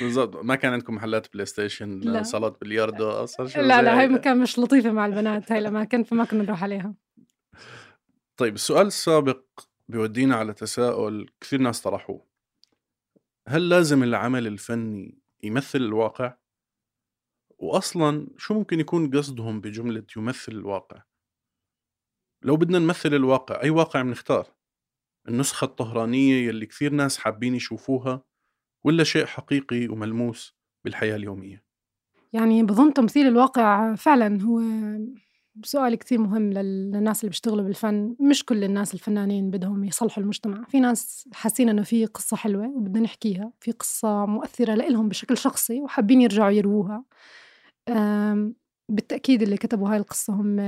[0.00, 0.44] بالضبط.
[0.44, 2.22] ما كان عندكم محلات PlayStation لا.
[2.22, 6.24] صالات بلياردو أصلا لا لا هاي هيك؟ ما كانش لطيفة مع البنات هاي الأماكن فما
[6.24, 6.94] كنا نروح عليها.
[8.38, 9.42] طيب السؤال السابق
[9.88, 12.26] بيودينا على تساؤل كثير ناس طرحوه
[13.48, 16.36] هل لازم العمل الفني يمثل الواقع؟
[17.58, 21.02] وأصلا شو ممكن يكون قصدهم بجملة يمثل الواقع؟
[22.42, 24.46] لو بدنا نمثل الواقع أي واقع بنختار؟
[25.28, 28.22] النسخة الطهرانية يلي كثير ناس حابين يشوفوها
[28.84, 31.64] ولا شيء حقيقي وملموس بالحياة اليومية؟
[32.32, 34.60] يعني بظن تمثيل الواقع فعلا هو
[35.64, 38.16] سؤال كتير مهم لل- للناس اللي بيشتغلوا بالفن.
[38.20, 40.64] مش كل الناس الفنانين بدهم يصلحوا المجتمع.
[40.64, 43.52] في ناس حاسين إنه في قصة حلوة وبدنا نحكيها.
[43.60, 47.04] في قصة مؤثرة لإلهم بشكل شخصي وحابين يرجعوا يروها.
[48.88, 50.60] بالتأكيد اللي كتبوا هاي القصة هم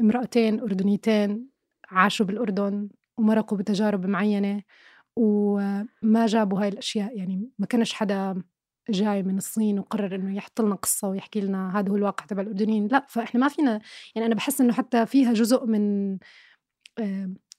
[0.00, 1.48] امرأتين أردنيتين
[1.90, 4.62] عاشوا بالأردن ومرقوا بتجارب معينة
[5.16, 7.16] وما جابوا هاي الأشياء.
[7.18, 8.42] يعني ما كانش حدا
[8.90, 12.86] جاي من الصين وقرر إنه يحط لنا قصة ويحكي لنا هذا هو الواقع تبع الأردنيين.
[12.88, 13.80] لا فإحنا ما فينا
[14.14, 16.18] يعني أنا بحس إنه حتى فيها جزء من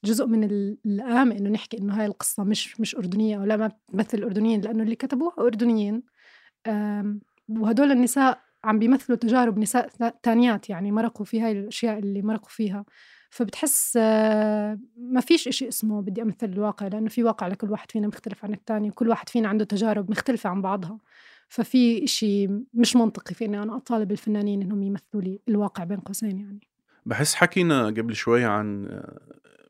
[0.04, 3.66] جزء من ال- اللئام إنه نحكي إنه هاي القصة مش مش أردنية أو لا ما
[3.66, 6.02] بتمثل الأردنيين لأنه اللي كتبوها أردنيين.
[7.48, 12.48] وهدول النساء عم بيمثلوا تجارب نساء ثا- تانيات يعني مرقوا في هاي الأشياء اللي مرقوا
[12.48, 12.84] فيها.
[13.30, 18.06] فبتحس آه، ما فيش إشي اسمه بدي أمثل الواقع لأنه في واقع لكل واحد فينا
[18.06, 20.98] مختلف عن التاني وكل واحد فينا عنده تجارب مختلفة عن بعضها.
[21.48, 26.60] ففي إشي مش منطقي في أنا أطالب الفنانين إنهم يمثلوا لي الواقع بين قوسين يعني.
[27.06, 29.20] بحس حكينا قبل شوي عن آه،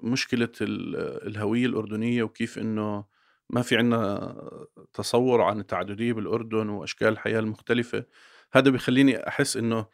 [0.01, 3.05] مشكلة ال- الهوية الأردنية وكيف إنه
[3.51, 4.35] ما في عنا
[4.95, 8.05] تصور عن التعددية بالأردن وأشكال الحياة المختلفة
[8.53, 9.87] هذا بيخليني أحس إنه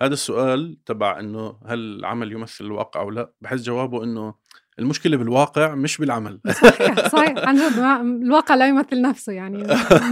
[0.00, 4.34] هذا السؤال تبع إنه هل العمل يمثل الواقع أو لا؟ بحس جوابه إنه
[4.78, 6.40] المشكلة بالواقع مش بالعمل.
[6.62, 7.38] صحيح صحيح.
[7.38, 7.78] عن جد
[8.24, 9.58] الواقع لا يمثل نفسه يعني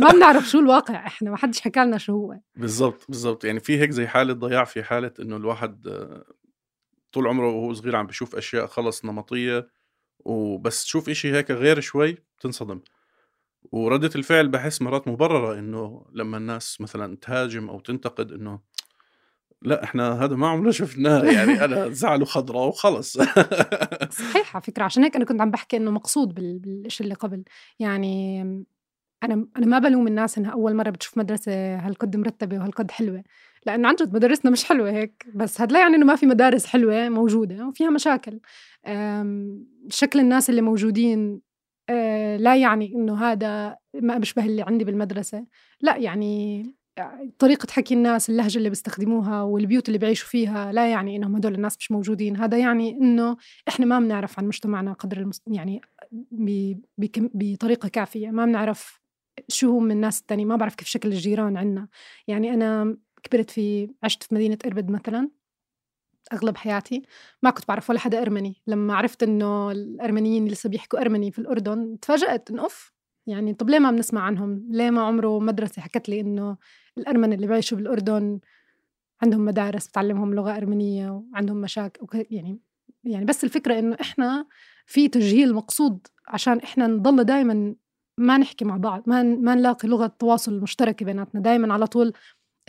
[0.01, 2.39] ما بنعرف شو الواقع إحنا ما حدش حكى لنا شو هو.
[2.57, 3.45] بالضبط بالضبط.
[3.45, 6.25] يعني في هيك زي حالة ضياع في حالة إنه الواحد آه،
[7.13, 9.69] طول عمره وهو صغير عم بيشوف أشياء خلص نمطية
[10.19, 12.81] وبس تشوف إشي هيك غير شوي بتنصدم.
[13.73, 18.61] وردة الفعل بحس مرات مبررة إنه لما الناس مثلا تهاجم أو تنتقد إنه
[19.65, 23.19] لا إحنا هذا ما عمرنا شفناه يعني أنا زعله خضراء وخلص.
[24.23, 27.45] صحيح على فكرة عشان هيك أنا كنت عم بحكي إنه مقصود بال- بالشيء اللي قبل.
[27.79, 28.41] يعني
[29.23, 33.23] أنا أنا ما بلوم الناس إنها أول مرة بتشوف مدرسة هالقد مرتبة وهالقد حلوة
[33.67, 36.67] لأنه عن جد مدارسنا مش حلوة هيك بس هذا لا يعني إنه ما في مدارس
[36.67, 38.41] حلوة موجودة وفيها مشاكل.
[39.89, 41.41] شكل الناس اللي موجودين
[41.91, 45.47] أه، لا يعني إنه هذا ما بيشبه اللي عندي بالمدرسة
[45.81, 46.63] لا يعني
[47.39, 51.77] طريقة حكي الناس اللهجة اللي بيستخدموها والبيوت اللي بيعيشوا فيها لا يعني إنهم هدول الناس
[51.79, 52.37] مش موجودين.
[52.37, 53.37] هذا يعني إنه
[53.69, 55.43] إحنا ما بنعرف عن مجتمعنا قدر المس...
[55.47, 55.81] يعني.
[57.35, 58.31] بطريقة كافية.
[58.31, 59.01] ما بنعرف
[59.49, 60.45] شو هم الناس التانية.
[60.45, 61.89] ما بعرف كيف شكل الجيران عنا.
[62.29, 65.31] يعني أنا كبرت في عشت في مدينة إربد مثلا
[66.33, 67.03] أغلب حياتي.
[67.43, 68.63] ما كنت بعرف ولا حدا أرمني.
[68.67, 72.93] لما عرفت إنه الأرمنيين لسه بيحكوا أرمني في الأردن تفاجأت إنه أوف
[73.27, 76.57] يعني طب ليه ما بنسمع عنهم؟ ليه ما عمره مدرسة حكت لي إنه
[76.99, 78.41] الأرمن اللي بيعيشوا بالأردن
[79.23, 82.59] عندهم مدارس بتعلمهم لغة أرمنية وعندهم مشاكل يعني
[83.05, 84.47] يعني بس الفكرة إنه إحنا
[84.87, 87.75] في تجهيل مقصود عشان إحنا نضل دائما
[88.19, 92.13] ما نحكي مع بعض ما ما نلاقي لغة تواصل مشتركة بيناتنا دائما على طول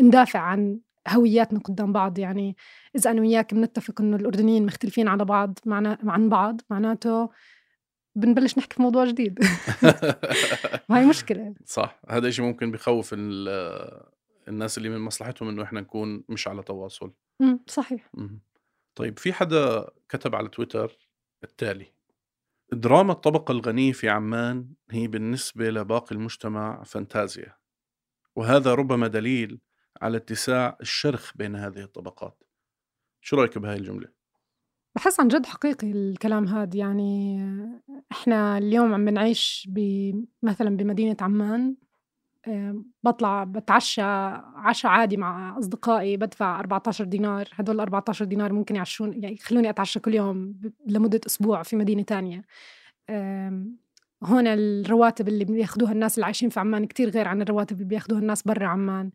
[0.01, 2.19] ندافع عن هوياتنا قدام بعض.
[2.19, 2.55] يعني
[2.95, 7.29] إذا أنا وياك بنتفق إنه الأردنيين مختلفين على بعض معنا عن بعض معناته
[8.15, 9.39] بنبلش نحكي في موضوع جديد.
[10.89, 11.53] وهي مشكلة.
[11.65, 13.15] صح هذا الشيء ممكن بخوف
[14.47, 18.41] الناس اللي من مصلحتهم إنه إحنا نكون مش على تواصل إمم صحيح مم.
[18.95, 20.97] طيب في حدا كتب على تويتر
[21.43, 21.93] التالي
[22.71, 27.56] دراما الطبقة الغنية في عمان هي بالنسبة لباقي المجتمع فانتازيا
[28.36, 29.60] وهذا ربما دليل
[30.01, 32.43] على اتساع الشرخ بين هذه الطبقات
[33.21, 34.08] شو رأيك بهاي الجملة؟
[34.95, 37.39] بحس عن جد حقيقي الكلام هذا يعني
[38.12, 39.69] إحنا اليوم عم بنعيش
[40.43, 41.75] مثلا بمدينة عمان
[43.03, 44.01] بطلع بتعشى
[44.56, 47.49] عشاء عادي مع أصدقائي بدفع 14 دينار.
[47.53, 50.56] هدول 14 دينار ممكن يعشون يعني يخلوني أتعشى كل يوم
[50.88, 52.45] لمدة أسبوع في مدينة تانية.
[54.23, 58.21] هون الرواتب اللي بياخدوها الناس اللي عايشين في عمان كتير غير عن الرواتب اللي بياخدوها
[58.21, 59.12] الناس برا عمان.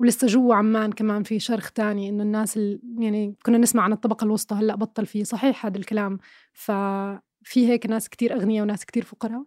[0.00, 2.56] ولسه جوا عمان كمان في شرخ تاني إنه الناس
[2.98, 5.24] يعني كنا نسمع عن الطبقة الوسطى هلأ بطل فيه.
[5.24, 6.18] صحيح هذا الكلام.
[6.52, 9.44] ففي هيك ناس كتير أغنياء وناس كتير فقراء.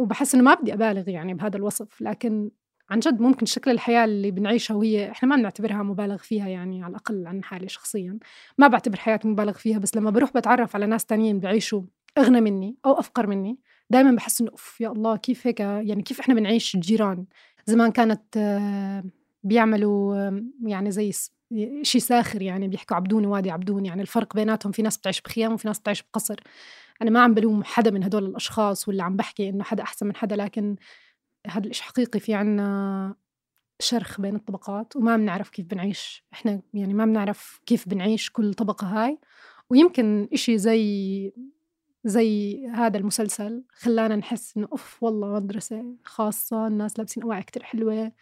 [0.00, 2.50] وبحس إنه ما بدي أبالغ يعني بهذا الوصف لكن
[2.90, 6.90] عن جد ممكن شكل الحياة اللي بنعيشها وهي إحنا ما بنعتبرها مبالغ فيها يعني على
[6.90, 8.18] الأقل عن حالي شخصيا.
[8.58, 11.82] ما بعتبر حياتي مبالغ فيها بس لما بروح بتعرف على ناس تانيين بيعيشوا
[12.18, 13.58] أغنى مني أو أفقر مني
[13.90, 17.24] دائما بحس إنه أوف يا الله كيف هيك يعني كيف إحنا بنعيش جيران؟
[17.66, 19.04] زمان كانت آه،
[19.44, 20.30] بيعملوا
[20.62, 21.12] يعني زي
[21.82, 25.68] شيء ساخر يعني بيحكوا عبدوني وادي عبدوني يعني الفرق بيناتهم في ناس بتعيش بخيام وفي
[25.68, 26.40] ناس بتعيش بقصر.
[27.02, 30.16] أنا ما عم بلوم حدا من هدول الأشخاص ولا عم بحكي إنه حدا أحسن من
[30.16, 30.76] حدا لكن
[31.46, 33.14] هذا الإشي حقيقي في عنا
[33.80, 36.24] شرخ بين الطبقات وما بنعرف كيف بنعيش.
[36.32, 39.18] إحنا يعني ما بنعرف كيف بنعيش كل طبقة هاي.
[39.70, 41.32] ويمكن إشي زي
[42.04, 48.12] زي هذا المسلسل خلانا نحس إنه أوف والله مدرسة خاصة الناس لابسين أواعي كتير حلوة.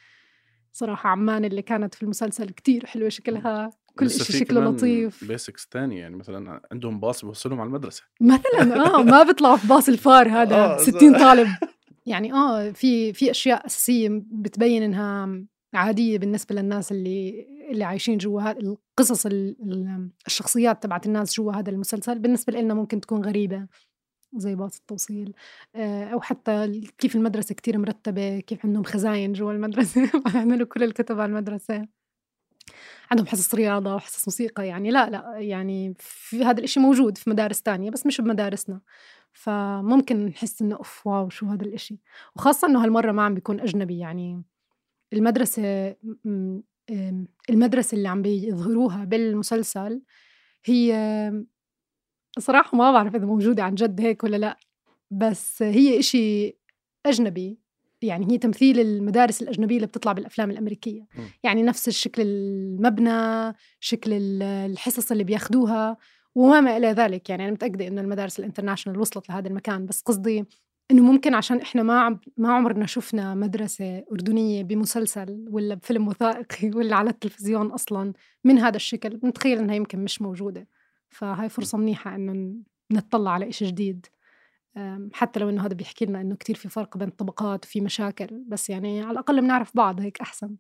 [0.72, 3.70] صراحة عمان اللي كانت في المسلسل كتير حلوة شكلها.
[3.98, 5.24] كل شيء شكله لطيف.
[5.24, 8.02] basics تاني يعني مثلا عندهم باص بيوصلهم على المدرسة.
[8.20, 11.48] مثلا آه ما بيطلعوا في باص الفار هذا آه 60 طالب.
[12.06, 18.42] يعني آه في في أشياء أساسية بتبين إنها عادية بالنسبة للناس اللي اللي عايشين جوا
[18.42, 19.26] هذا القصص
[20.26, 23.66] الشخصيات تبعت الناس جوا هذا المسلسل بالنسبة لنا ممكن تكون غريبة
[24.36, 25.34] زي باص التوصيل.
[25.74, 31.20] آه، أو حتى كيف المدرسة كتير مرتبة كيف عندهم خزاين جوا المدرسة بيعملوا كل الكتب
[31.20, 31.88] على المدرسة.
[33.10, 37.62] عندهم حصص رياضة وحصص موسيقى يعني لا لا يعني في هذا الإشي موجود في مدارس
[37.62, 38.80] تانية بس مش بمدارسنا.
[39.32, 41.98] فممكن نحس إنه أوف واو شو هذا الإشي؟
[42.36, 44.42] وخاصة إنه هالمرة ما عم بيكون أجنبي يعني.
[45.12, 45.96] المدرسة
[47.50, 50.02] المدرسة اللي عم بيظهروها بالمسلسل
[50.64, 50.92] هي
[52.38, 54.56] صراحة ما بعرف إذا موجودة عن جد هيك ولا لأ
[55.10, 56.56] بس هي إشي
[57.06, 57.58] أجنبي.
[58.02, 61.00] يعني هي تمثيل المدارس الأجنبية اللي بتطلع بالأفلام الأمريكية.
[61.00, 61.22] م.
[61.42, 65.96] يعني نفس الشكل المبنى شكل الحصص اللي بياخدوها
[66.34, 67.30] وما إلى ذلك.
[67.30, 69.86] يعني أنا متأكدة إنه المدارس الانترناشونال وصلت لهذا المكان.
[69.86, 70.44] بس قصدي
[70.90, 76.70] إنه ممكن عشان إحنا ما عم ما عمرنا شفنا مدرسة أردنية بمسلسل ولا بفيلم وثائقي
[76.76, 78.12] ولا على التلفزيون أصلا
[78.44, 79.16] من هذا الشكل.
[79.16, 80.68] بنتخيل إنها يمكن مش موجودة.
[81.08, 82.54] فهاي فرصة منيحة إنه
[82.90, 84.06] نطلع على إشي جديد.
[85.12, 88.70] حتى لو إنه هذا بيحكي لنا إنه كتير في فرق بين الطبقات وفي مشاكل بس
[88.70, 90.56] يعني على الأقل بنعرف بعض هيك أحسن.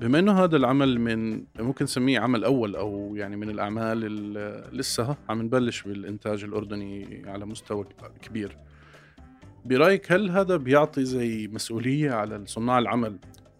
[0.00, 5.16] بما إنه هذا العمل من ممكن نسميه عمل أول أو يعني من الأعمال اللي لسه
[5.28, 7.86] عم نبلش بالإنتاج الأردني على مستوى
[8.22, 8.56] كبير.
[9.64, 13.18] برأيك هل هذا بيعطي زي مسؤولية على صناع العمل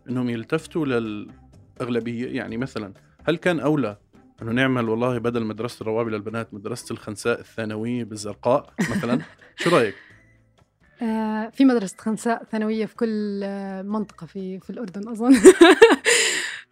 [0.09, 2.93] إنهم يلتفتوا للأغلبية؟ يعني مثلا
[3.25, 3.97] هل كان أولى
[4.43, 9.21] أنه نعمل والله بدل مدرسة الروابي للبنات مدرسة الخنساء الثانوية بالزرقاء مثلا؟
[9.57, 9.95] شو رأيك؟
[11.03, 13.41] آه في مدرسة خنساء ثانوية في كل
[13.85, 15.35] منطقة في في الأردن أظن.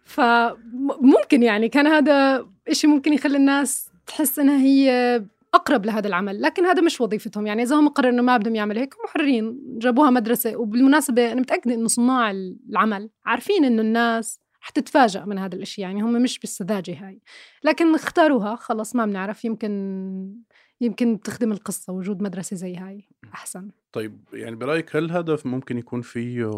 [0.03, 5.21] فممكن يعني كان هذا إشي ممكن يخلي الناس تحس إنها هي
[5.53, 7.47] أقرب لهذا العمل لكن هذا مش وظيفتهم.
[7.47, 9.59] يعني إذا هم قرروا إنه ما بدهم يعملوا هيك محررين.
[9.77, 10.57] جابوها مدرسة.
[10.57, 15.81] وبالمناسبة أنا متأكدة إنه صناع العمل عارفين إنه الناس حتتفاجأ من هذا الإشي.
[15.81, 17.21] يعني هم مش بالسذاجة هاي.
[17.63, 18.55] لكن اختاروها.
[18.55, 19.45] خلص ما بنعرف.
[19.45, 20.35] يمكن
[20.81, 21.93] يمكن تخدم القصة.
[21.93, 23.71] وجود مدرسة زي هاي أحسن.
[23.91, 26.51] طيب يعني برأيك هل الهدف ممكن يكون فيه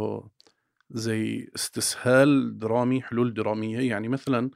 [0.92, 4.52] زي استسهال درامي حلول درامية؟ يعني مثلا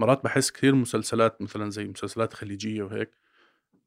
[0.00, 3.21] مرات بحس كثير مسلسلات مثلا زي مسلسلات خليجية وهيك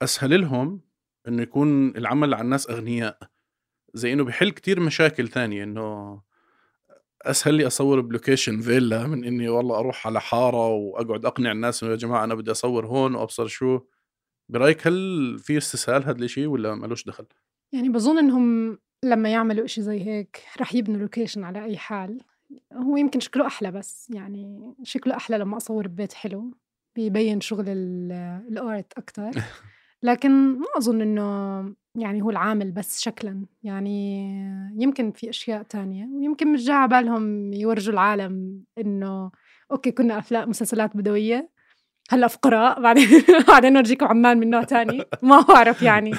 [0.02, 0.82] أسهل لهم
[1.28, 3.18] إنه يكون العمل على الناس أغنياء
[3.94, 6.22] زي إنه بحل كتير مشاكل ثانية إنه
[7.22, 11.84] أسهل لي أصور ب location فيلا من إني والله أروح على حارة وأقعد أقنع الناس
[11.84, 13.80] إنه يا جماعة أنا بدي أصور هون وأبصر شو
[14.50, 14.94] برأيك هل
[15.40, 17.26] في استسهال هذا الشيء ولا ملوش دخل؟
[17.74, 22.22] يعني بظن إنهم لما يعملوا إشي زي هيك رح يبنوا لوكيشن على أي حال
[22.74, 26.58] هو يمكن شكله أحلى بس يعني شكله أحلى لما أصور ببيت حلو
[26.96, 28.12] بيبين شغل ال-
[28.50, 29.32] الأرت أكثر
[30.04, 33.46] لكن ما أظن إنه يعني هو العامل بس شكلا.
[33.64, 34.26] يعني
[34.78, 39.32] يمكن في أشياء تانية ويمكن مش جاي على بالهم يورجوا العالم إنه
[39.72, 41.50] okay كنا أفلام مسلسلات بدوية
[42.10, 43.08] هلأ فقراء بعدين
[43.48, 45.04] بعدين نورجيكم عمان من نوع تاني.
[45.24, 46.12] ما بعرف يعني.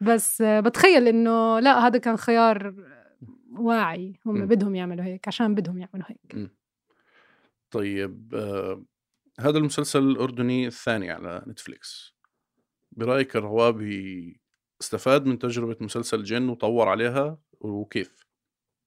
[0.00, 2.74] بس بتخيل إنه لا هذا كان خيار
[3.52, 4.46] واعي هم م.
[4.46, 6.50] بدهم يعملوا هيك عشان بدهم يعملوا هيك.
[7.70, 8.84] طيب آه
[9.40, 12.15] هذا المسلسل الأردني الثاني على نتفليكس.
[12.96, 14.40] برأيك الروابي
[14.80, 18.26] استفاد من تجربة مسلسل جن وطور عليها وكيف؟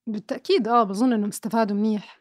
[0.07, 2.19] بالتأكيد آه بظن إنهم استفادوا منيح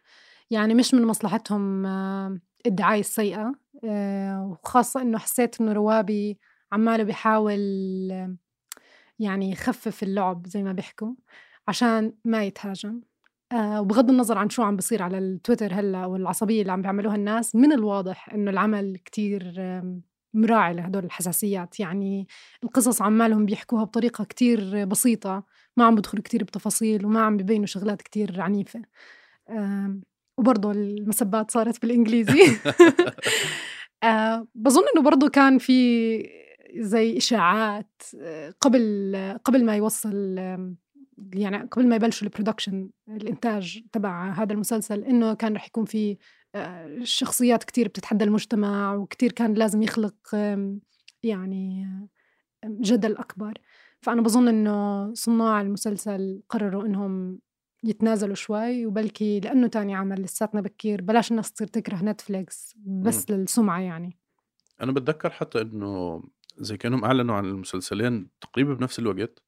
[0.50, 3.52] يعني مش من مصلحتهم آه، الدعاية السيئة
[3.84, 6.38] آه، وخاصة إنه حسيت إنه روابي
[6.72, 7.60] عمالة بيحاول
[9.18, 11.14] يعني يخفف اللعب زي ما بيحكوا
[11.68, 13.00] عشان ما يتهاجم
[13.52, 17.54] آه، وبغض النظر عن شو عم بصير على التويتر هلأ والعصبية اللي عم بيعملوها الناس
[17.54, 19.54] من الواضح إنه العمل كتير
[20.40, 21.80] مراعي لهدول الحساسيات.
[21.80, 22.28] يعني
[22.64, 25.44] القصص عمالهم بيحكوها بطريقة كتير بسيطة
[25.76, 28.82] ما عم بدخلوا كتير بتفاصيل وما عم ببينوا شغلات كتير عنيفة.
[30.38, 32.42] وبرضه المسبات صارت بالإنجليزي.
[34.02, 36.30] آه، بظن إنه برضه كان في
[36.76, 40.38] زي إشاعات آه، قبل قبل ما يوصل
[41.34, 46.16] يعني قبل ما يبلشوا البرودكشن الإنتاج تبع هذا المسلسل إنه كان رح يكون في
[46.58, 50.14] آه، شخصيات كتير بتتحدى المجتمع وكتير كان لازم يخلق
[51.22, 51.86] يعني
[52.64, 53.58] جدل أكبر.
[54.00, 57.40] فأنا بظن إنه صناع المسلسل قرروا إنهم
[57.84, 63.80] يتنازلوا شوي وبلكي لأنه تاني عمل لساتنا بكير بلاش الناس تصير تكره نتفليكس بس للسمعة
[63.80, 64.18] يعني.
[64.82, 66.22] أنا بتذكر حتى إنه
[66.58, 69.42] زي كأنهم أعلنوا عن المسلسلين تقريبا بنفس الوقت.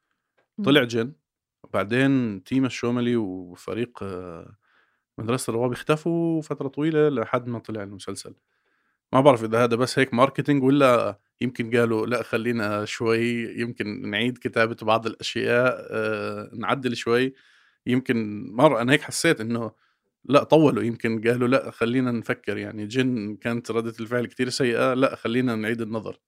[0.64, 1.12] طلع جن
[1.64, 4.56] وبعدين تيما الشوملي وفريق آه،
[5.20, 8.34] مدرسة الروابي اختفوا فترة طويلة لحد ما طلع المسلسل.
[9.12, 14.38] ما بعرف إذا هذا بس هيك ماركتينج ولا يمكن قالوا لا خلينا شوي يمكن نعيد
[14.38, 17.34] كتابة بعض الأشياء آه، نعدل شوي.
[17.86, 19.72] يمكن مرة أنا هيك حسيت إنه
[20.24, 20.82] لا طولوا.
[20.82, 22.58] يمكن قالوا لا خلينا نفكر.
[22.58, 26.20] يعني جن كانت ردة الفعل كتير سيئة لا خلينا نعيد النظر.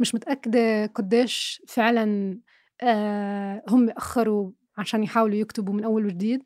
[0.00, 2.38] مش متأكدة قديش فعلا
[2.82, 6.42] آه هم أخروا عشان يحاولوا يكتبوا من أول وجديد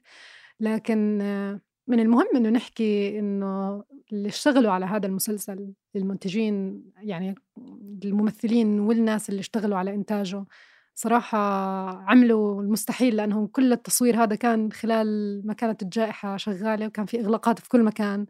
[0.61, 7.35] لكن آه من المهم إنه نحكي إنه اللي اشتغلوا على هذا المسلسل المنتجين يعني
[8.05, 10.45] الممثلين والناس اللي اشتغلوا على إنتاجه
[10.95, 11.39] صراحة
[12.11, 17.59] عملوا المستحيل لأنهم كل التصوير هذا كان خلال ما كانت الجائحة شغالة وكان في إغلاقات
[17.59, 18.27] في كل مكان.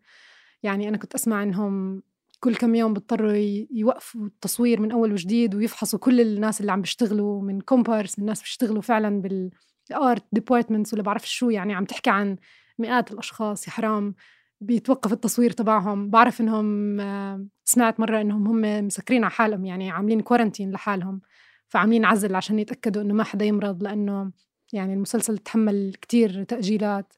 [0.62, 2.02] يعني أنا كنت أسمع إنهم
[2.40, 3.32] كل كم يوم بيضطروا
[3.70, 8.40] يوقفوا التصوير من أول وجديد ويفحصوا كل الناس اللي عم بيشتغلوا من كومبارس من ناس
[8.40, 12.36] بيشتغلوا فعلا بال art departments ولا بعرف شو يعني عم تحكي عن
[12.82, 14.14] مئات الأشخاص يا حرام
[14.60, 16.10] بيتوقف التصوير تبعهم.
[16.10, 21.20] بعرف إنهم آه، سمعت مرة إنهم هم مسكرين على حالهم يعني عاملين كورنتين لحالهم.
[21.68, 24.32] فعاملين عزل عشان يتأكدوا إنه ما حدا يمرض لأنه
[24.72, 27.12] يعني المسلسل تحمل كتير تأجيلات.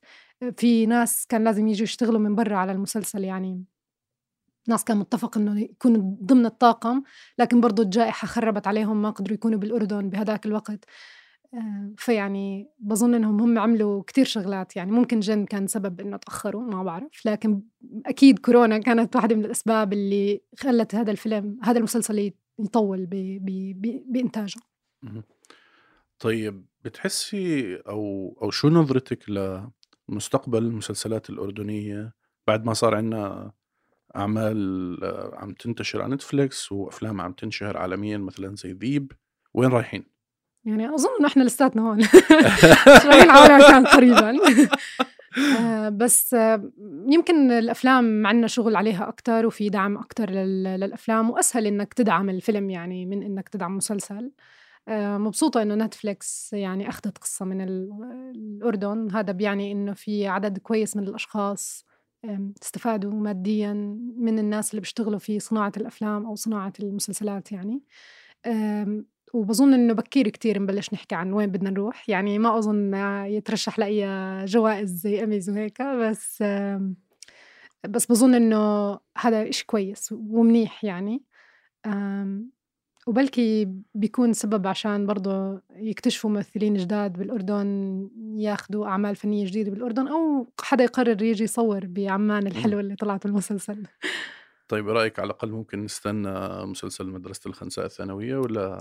[0.56, 3.64] في ناس كان لازم يجوا يشتغلوا من برا على المسلسل يعني
[4.68, 7.02] ناس كان متفق إنه يكونوا ضمن الطاقم
[7.38, 10.84] لكن برضو الجائحة خربت عليهم ما قدروا يكونوا بالأردن بهذاك الوقت.
[11.96, 16.82] فيعني بظن إنهم هم عملوا كتير شغلات يعني ممكن جن كان سبب إنه تأخروا ما
[16.82, 17.62] بعرف لكن
[18.06, 23.10] أكيد كورونا كانت واحدة من الأسباب اللي خلت هذا الفيلم هذا المسلسل يطول ب-
[23.44, 24.60] ب- ب- بإنتاجه.
[26.18, 29.24] طيب بتحسي أو أو شو نظرتك
[30.08, 32.14] لمستقبل المسلسلات الأردنية
[32.46, 33.52] بعد ما صار عندنا
[34.16, 39.12] أعمال آه، عم تنتشر على نتفليكس وأفلام عم تنشهر عالميا مثلا زي ذيب
[39.54, 40.13] وين رايحين؟
[40.64, 41.98] يعني أظن إنه إحنا لساتنا هون.
[43.06, 44.36] رايحين على مكان قريبا.
[45.60, 46.70] آه، بس آه،
[47.08, 53.06] يمكن الأفلام عندنا شغل عليها أكثر وفي دعم أكثر للأفلام وأسهل إنك تدعم الفيلم يعني
[53.06, 54.30] من إنك تدعم مسلسل.
[54.88, 57.90] آه، مبسوطة إنه نتفليكس يعني أخذت قصة من ال-
[58.34, 59.08] الأردن.
[59.12, 61.84] هذا بيعني إنه في عدد كويس من الأشخاص
[62.24, 63.72] آم، استفادوا ماديا
[64.18, 67.82] من الناس اللي بيشتغلوا في صناعة الأفلام أو صناعة المسلسلات يعني.
[69.34, 72.08] وبظن إنه بكير كتير نبلش نحكي عن وين بدنا نروح.
[72.08, 72.94] يعني ما أظن
[73.26, 74.04] يترشح لأي
[74.44, 76.44] جوائز زي أميز وهيك بس
[77.88, 81.22] بس بظن إنه هذا إشي كويس ومنيح يعني.
[83.06, 90.46] وبلكي بيكون سبب عشان برضه يكتشفوا ممثلين جداد بالأردن ياخدوا أعمال فنية جديدة بالأردن أو
[90.60, 93.82] حدا يقرر يجي يصور بعمان الحلوة اللي طلعت بالمسلسل.
[94.68, 98.80] طيب إيه رأيك على الأقل ممكن نستنى مسلسل مدرسة الخنساء الثانوية ولا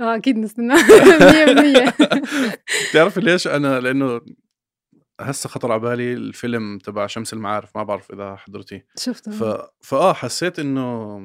[0.00, 0.74] آه أكيد نستنى
[1.32, 1.94] مية بالمية.
[2.90, 4.20] بتعرف ليش أنا؟ لأنه
[5.20, 8.86] هسه خطر على بالي الفيلم تبع شمس المعارف ما بعرف إذا حضرتيه.
[8.96, 9.68] شفته ف...
[9.80, 11.18] فآه حسيت إنه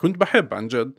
[0.00, 0.98] كنت بحب عن جد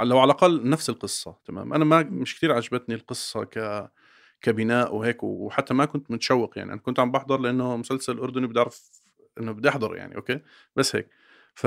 [0.00, 3.88] لو على الأقل نفس القصة تمام؟ أنا ما مش كتير عجبتني القصة ك
[4.42, 6.72] كبناء وهيك وحتى ما كنت متشوق يعني.
[6.72, 8.90] أنا كنت عم بحضر لأنه مسلسل أردني بدي أعرف
[9.38, 10.40] إنه بدي أحضر يعني أوكي؟
[10.76, 11.08] بس هيك.
[11.54, 11.66] ف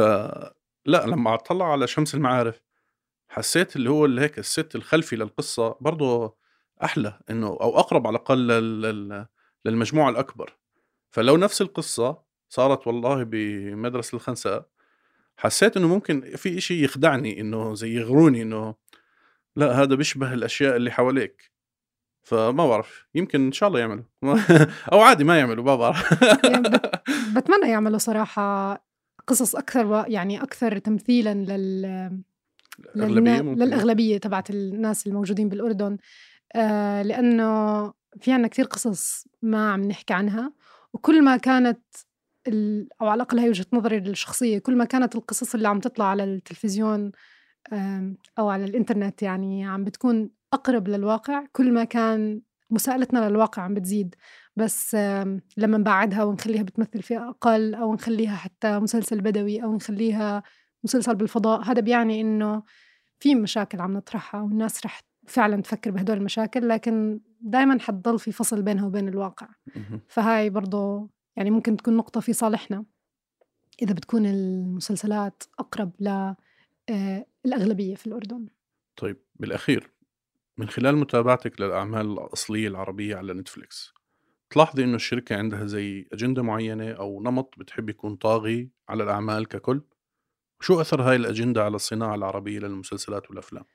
[0.85, 2.61] لا لما أطلع على شمس المعارف
[3.29, 6.37] حسيت اللي هو اللي هيك الست الخلفي للقصة برضه
[6.83, 8.81] أحلى إنه أو أقرب على الأقل لل...
[8.81, 9.25] لل...
[9.65, 10.57] للمجموعة الأكبر.
[11.11, 14.67] فلو نفس القصة صارت والله بمدرسة الخنساء
[15.37, 18.75] حسيت إنه ممكن في إشي يخدعني إنه زي يغروني إنه
[19.55, 21.50] لا هذا بيشبه الأشياء اللي حواليك.
[22.21, 24.03] فما بعرف يمكن إن شاء الله يعملوا.
[24.93, 26.21] أو عادي ما يعملوا ما بعرف.
[26.43, 27.01] يعني بت-
[27.35, 28.73] بتمنى يعملوا صراحة
[29.27, 29.95] قصص أكثر و...
[30.07, 31.85] يعني أكثر تمثيلا لل
[32.95, 35.97] الاغلبيه للنا- للأغلبية تبعت الناس الموجودين بالأردن.
[36.55, 37.83] آه لأنه
[38.21, 40.53] في عنا كثير قصص ما عم نحكي عنها
[40.93, 41.79] وكل ما كانت
[42.47, 42.87] ال...
[43.01, 46.23] أو على الأقل هي وجهة نظري الشخصية كل ما كانت القصص اللي عم تطلع على
[46.23, 47.11] التلفزيون
[47.73, 53.73] آم، أو على الإنترنت يعني عم بتكون أقرب للواقع كل ما كان مساءلتنا للواقع عم
[53.73, 54.15] بتزيد.
[54.55, 54.95] بس
[55.57, 60.43] لما نبعدها ونخليها بتمثل فئة أقل أو نخليها حتى مسلسل بدوي أو نخليها
[60.83, 62.63] مسلسل بالفضاء هذا بيعني إنه
[63.19, 68.61] في مشاكل عم نطرحها والناس رح فعلا تفكر بهدول المشاكل لكن دائما حتضل في فصل
[68.61, 69.47] بينها وبين الواقع.
[70.07, 72.85] فهاي برضو يعني ممكن تكون نقطة في صالحنا.
[73.81, 75.91] إذا بتكون المسلسلات أقرب
[77.45, 78.45] للأغلبية في الأردن.
[78.97, 79.91] طيب بالأخير
[80.61, 83.93] من خلال متابعتك للأعمال الأصلية العربية على نتفليكس
[84.49, 89.81] تلاحظي إنه الشركة عندها زي أجندة معينة أو نمط بتحب يكون طاغي على الأعمال ككل؟
[90.61, 93.65] شو أثر هاي الأجندة على الصناعة العربية للمسلسلات والأفلام؟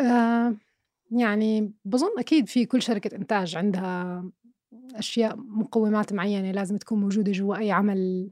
[0.00, 0.56] آه
[1.10, 4.24] يعني بظن أكيد في كل شركة إنتاج عندها
[4.94, 8.30] أشياء مقومات معينة لازم تكون موجودة جوا أي عمل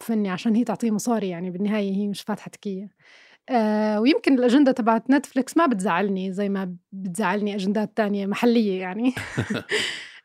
[0.00, 2.90] فني عشان هي تعطيه مصاري يعني بالنهاية هي مش فاتحة تكية.
[3.48, 9.14] آه ويمكن الأجندة تبعت نتفليكس ما بتزعلني زي ما بتزعلني أجندات تانية محلية يعني.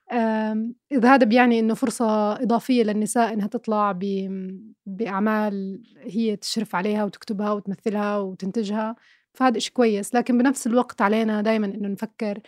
[0.92, 4.00] إذا هذا بيعني إنه فرصة إضافية للنساء إنها تطلع
[4.86, 8.96] بأعمال هي تشرف عليها وتكتبها وتمثلها وتنتجها
[9.34, 10.16] فهذا إشي كويس.
[10.16, 12.40] لكن بنفس الوقت علينا دايما إنه نفكر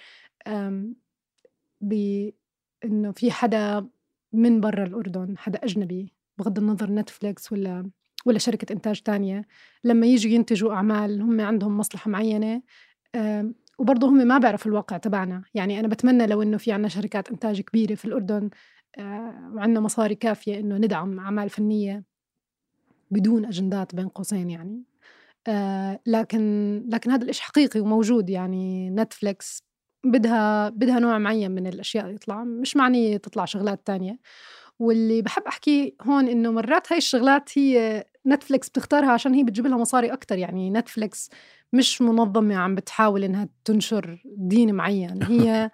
[1.81, 3.87] بإنه في حدا
[4.33, 7.91] من برا الأردن حدا أجنبي بغض النظر نتفليكس ولا
[8.25, 9.45] ولا شركة إنتاج تانية.
[9.83, 12.61] لما يجوا ينتجوا أعمال هم عندهم مصلحة معينة
[13.79, 15.43] وبرضه هم ما بيعرفوا الواقع تبعنا.
[15.53, 18.49] يعني أنا بتمنى لو إنه في عنا شركات إنتاج كبيرة في الأردن
[18.97, 22.03] آه، وعندنا مصاري كافية إنه ندعم أعمال فنية
[23.11, 24.83] بدون أجندات بين قوسين يعني.
[25.47, 29.63] آه، لكن لكن هذا الإشي حقيقي وموجود يعني نتفليكس
[30.05, 32.43] بدها بدها نوع معين من الأشياء يطلع.
[32.43, 34.19] مش معني تطلع شغلات تانية.
[34.79, 39.77] واللي بحب أحكيه هون إنه مرات هاي الشغلات هي نتفليكس بتختارها عشان هي بتجيب لها
[39.77, 40.37] مصاري أكتر.
[40.37, 41.29] يعني نتفليكس
[41.73, 45.23] مش منظمة عم بتحاول إنها تنشر دين معين.
[45.31, 45.71] هي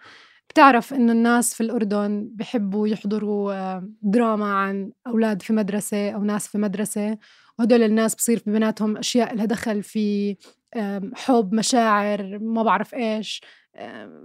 [0.50, 6.48] بتعرف إنه الناس في الأردن بحبوا يحضروا آه، دراما عن أولاد في مدرسة أو ناس
[6.48, 7.18] في مدرسة.
[7.60, 10.36] وهدول الناس بصير في بيناتهم أشياء لها دخل في
[11.16, 13.42] حب مشاعر ما بعرف آم،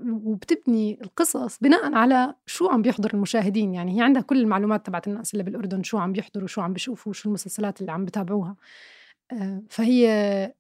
[0.05, 3.75] وبتبني القصص بناء على شو عم بيحضر المشاهدين.
[3.75, 7.13] يعني هي عندها كل المعلومات تبعت الناس اللي بالأردن شو عم بيحضروا شو عم بيشوفوا
[7.13, 8.57] شو المسلسلات اللي عم بتابعوها.
[9.33, 10.55] آه، فهي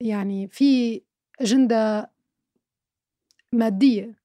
[0.00, 1.02] يعني في
[1.40, 2.10] أجندة
[3.52, 4.20] مادية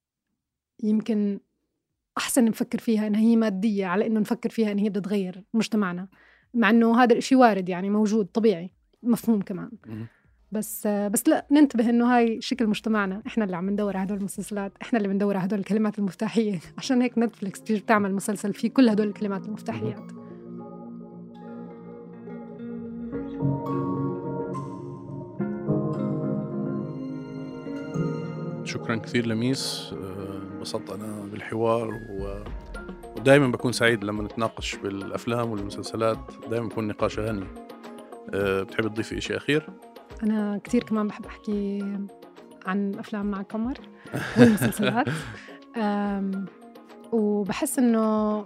[0.84, 1.40] يمكن
[2.18, 6.08] أحسن نفكر فيها إنها هي مادية على إنه نفكر فيها إن هي بدها تغير مجتمعنا.
[6.54, 8.72] مع إنه هذا الإشي وارد يعني موجود طبيعي
[9.04, 9.72] مفهوم كمان.
[10.52, 13.22] بس بس لا ننتبه إنه هاي شكل مجتمعنا.
[13.28, 16.60] إحنا اللي عم ندور على هدول المسلسلات إحنا اللي بندور على هدول الكلمات المفتاحية.
[16.78, 20.12] عشان هيك نتفليكس بتيجي بتعمل مسلسل فيه كل هدول الكلمات المفتاحيات.
[28.64, 29.94] شكرا كثير لميس.
[30.54, 32.44] انبسطت أنا بالحوار و-
[33.18, 36.18] ودائما بكون سعيد لما نتناقش بالأفلام والمسلسلات.
[36.50, 37.46] دائما بكون نقاش غني
[38.34, 39.70] أه بتحب تضيفي شيء أخير؟
[40.24, 41.80] أنا كتير كمان بحب أحكي
[42.66, 43.78] عن الأفلام مع قمر
[44.38, 45.06] والمسلسلات.
[47.12, 48.38] وبحس إنه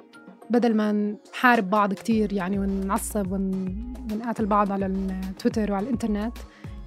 [0.50, 0.92] بدل ما
[1.34, 6.38] نحارب بعض كتير يعني ونعصب ون- ونقاتل بعض على التويتر وعلى الإنترنت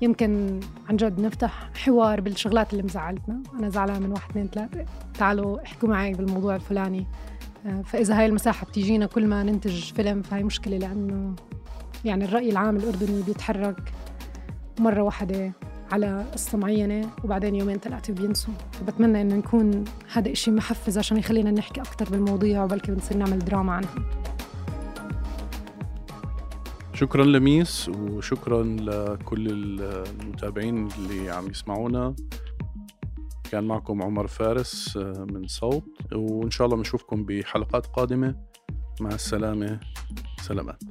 [0.03, 3.43] يمكن عن جد نفتح حوار بالشغلات اللي مزعلتنا.
[3.59, 4.85] أنا زعلانة من واحد اثنين ثلاثة
[5.19, 7.07] تعالوا احكوا معي بالموضوع الفلاني.
[7.67, 11.35] أه، فإذا هاي المساحة بتيجينا كل ما ننتج فيلم فهي مشكلة لأنه
[12.05, 13.93] يعني الرأي العام الأردني بيتحرك.
[14.83, 15.53] مرة واحدة
[15.93, 21.51] على قصة معينة وبعدين يومين ثلاثة بينسوا فبتمنى إنه يكون هذا إشي محفز عشان يخلينا
[21.51, 23.95] نحكي أكتر بالمواضيع وبلكي بنصير نعمل دراما عنها.
[26.95, 32.15] شكرا لميس وشكرا لكل المتابعين اللي عم يسمعونا.
[33.51, 35.85] كان معكم عمر فارس آه، من صوت.
[36.13, 38.35] وإن شاء الله بنشوفكم بحلقات قادمة.
[39.01, 39.81] مع السلامة.
[40.41, 40.83] سلامات.